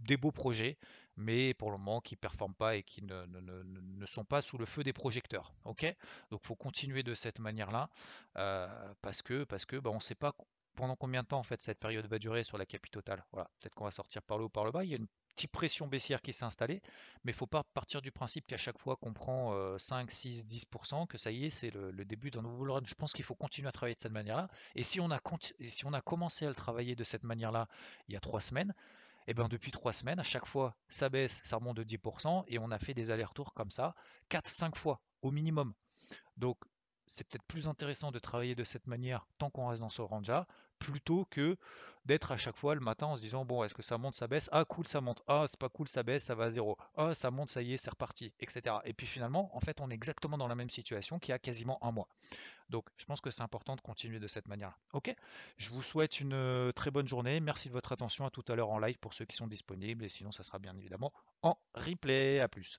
des 0.00 0.16
beaux 0.16 0.32
projets, 0.32 0.78
mais 1.16 1.54
pour 1.54 1.70
le 1.70 1.78
moment 1.78 2.00
qui 2.00 2.14
ne 2.14 2.18
performent 2.18 2.54
pas 2.54 2.76
et 2.76 2.82
qui 2.82 3.02
ne, 3.02 4.06
sont 4.06 4.24
pas 4.24 4.42
sous 4.42 4.58
le 4.58 4.66
feu 4.66 4.82
des 4.82 4.92
projecteurs. 4.92 5.52
Ok? 5.64 5.84
Donc 6.30 6.40
il 6.42 6.46
faut 6.46 6.56
continuer 6.56 7.02
de 7.02 7.14
cette 7.14 7.38
manière-là 7.38 7.90
euh, 8.36 8.94
parce 9.02 9.22
que, 9.22 9.44
parce 9.44 9.64
que 9.64 9.76
bah, 9.76 9.90
on 9.90 9.96
ne 9.96 10.00
sait 10.00 10.14
pas 10.14 10.34
pendant 10.80 10.96
combien 10.96 11.22
de 11.22 11.26
temps 11.26 11.38
en 11.38 11.42
fait 11.42 11.60
cette 11.60 11.78
période 11.78 12.06
va 12.06 12.18
durer 12.18 12.42
sur 12.42 12.56
la 12.56 12.64
capitale? 12.64 13.22
Voilà, 13.32 13.50
peut-être 13.60 13.74
qu'on 13.74 13.84
va 13.84 13.90
sortir 13.90 14.22
par 14.22 14.38
le 14.38 14.44
haut 14.44 14.48
par 14.48 14.64
le 14.64 14.72
bas. 14.72 14.82
Il 14.82 14.90
y 14.90 14.94
a 14.94 14.96
une 14.96 15.08
petite 15.36 15.52
pression 15.52 15.86
baissière 15.86 16.22
qui 16.22 16.32
s'est 16.32 16.46
installée, 16.46 16.80
mais 17.22 17.32
il 17.32 17.34
ne 17.34 17.38
faut 17.38 17.46
pas 17.46 17.64
partir 17.74 18.00
du 18.00 18.10
principe 18.10 18.46
qu'à 18.46 18.56
chaque 18.56 18.78
fois 18.78 18.96
qu'on 18.96 19.12
prend 19.12 19.78
5, 19.78 20.10
6, 20.10 20.46
10%, 20.46 21.06
que 21.06 21.18
ça 21.18 21.30
y 21.30 21.44
est, 21.44 21.50
c'est 21.50 21.70
le, 21.70 21.92
début 22.06 22.30
d'un 22.30 22.40
nouveau 22.40 22.72
run. 22.72 22.80
Je 22.86 22.94
pense 22.94 23.12
qu'il 23.12 23.26
faut 23.26 23.34
continuer 23.34 23.68
à 23.68 23.72
travailler 23.72 23.94
de 23.94 24.00
cette 24.00 24.12
manière-là. 24.12 24.48
Et 24.74 24.82
si 24.82 25.00
on, 25.00 25.10
a, 25.10 25.20
si 25.68 25.84
on 25.84 25.92
a 25.92 26.00
commencé 26.00 26.46
à 26.46 26.48
le 26.48 26.54
travailler 26.54 26.96
de 26.96 27.04
cette 27.04 27.24
manière-là 27.24 27.68
il 28.08 28.14
y 28.14 28.16
a 28.16 28.20
trois 28.20 28.40
semaines, 28.40 28.74
et 29.26 29.32
eh 29.32 29.34
ben 29.34 29.48
depuis 29.48 29.70
trois 29.70 29.92
semaines, 29.92 30.18
à 30.18 30.24
chaque 30.24 30.46
fois, 30.46 30.74
ça 30.88 31.10
baisse, 31.10 31.42
ça 31.44 31.56
remonte 31.56 31.76
de 31.76 31.84
10%, 31.84 32.44
et 32.48 32.58
on 32.58 32.70
a 32.70 32.78
fait 32.78 32.94
des 32.94 33.10
allers-retours 33.10 33.52
comme 33.52 33.70
ça, 33.70 33.94
4-5 34.30 34.76
fois 34.76 35.02
au 35.20 35.30
minimum. 35.30 35.74
Donc 36.38 36.56
c'est 37.14 37.26
peut-être 37.28 37.44
plus 37.44 37.68
intéressant 37.68 38.10
de 38.10 38.18
travailler 38.18 38.54
de 38.54 38.64
cette 38.64 38.86
manière 38.86 39.26
tant 39.38 39.50
qu'on 39.50 39.68
reste 39.68 39.80
dans 39.80 39.88
ce 39.88 40.02
range-là, 40.02 40.46
plutôt 40.78 41.26
que 41.26 41.56
d'être 42.06 42.32
à 42.32 42.36
chaque 42.36 42.56
fois 42.56 42.74
le 42.74 42.80
matin 42.80 43.06
en 43.06 43.16
se 43.16 43.22
disant 43.22 43.44
bon 43.44 43.62
est-ce 43.62 43.74
que 43.74 43.82
ça 43.82 43.98
monte, 43.98 44.14
ça 44.14 44.26
baisse, 44.26 44.48
ah 44.52 44.64
cool 44.64 44.86
ça 44.86 45.00
monte, 45.00 45.22
ah 45.26 45.44
c'est 45.48 45.58
pas 45.58 45.68
cool 45.68 45.88
ça 45.88 46.02
baisse, 46.02 46.24
ça 46.24 46.34
va 46.34 46.44
à 46.44 46.50
zéro, 46.50 46.78
ah 46.96 47.14
ça 47.14 47.30
monte, 47.30 47.50
ça 47.50 47.62
y 47.62 47.74
est, 47.74 47.76
c'est 47.76 47.90
reparti, 47.90 48.32
etc. 48.40 48.76
Et 48.84 48.94
puis 48.94 49.06
finalement 49.06 49.54
en 49.54 49.60
fait 49.60 49.80
on 49.80 49.90
est 49.90 49.94
exactement 49.94 50.38
dans 50.38 50.48
la 50.48 50.54
même 50.54 50.70
situation 50.70 51.18
qu'il 51.18 51.32
y 51.32 51.34
a 51.34 51.38
quasiment 51.38 51.78
un 51.84 51.92
mois. 51.92 52.08
Donc 52.70 52.86
je 52.96 53.04
pense 53.04 53.20
que 53.20 53.30
c'est 53.30 53.42
important 53.42 53.76
de 53.76 53.80
continuer 53.80 54.20
de 54.20 54.28
cette 54.28 54.48
manière. 54.48 54.78
Ok? 54.92 55.14
Je 55.56 55.70
vous 55.70 55.82
souhaite 55.82 56.20
une 56.20 56.32
euh, 56.32 56.72
très 56.72 56.90
bonne 56.90 57.06
journée. 57.06 57.40
Merci 57.40 57.68
de 57.68 57.74
votre 57.74 57.92
attention. 57.92 58.24
À 58.24 58.30
tout 58.30 58.44
à 58.48 58.54
l'heure 58.54 58.70
en 58.70 58.78
live 58.78 58.98
pour 58.98 59.12
ceux 59.12 59.24
qui 59.24 59.36
sont 59.36 59.48
disponibles. 59.48 60.04
Et 60.04 60.08
sinon, 60.08 60.32
ça 60.32 60.44
sera 60.44 60.58
bien 60.58 60.76
évidemment 60.76 61.12
en 61.42 61.58
replay. 61.74 62.40
À 62.40 62.48
plus. 62.48 62.78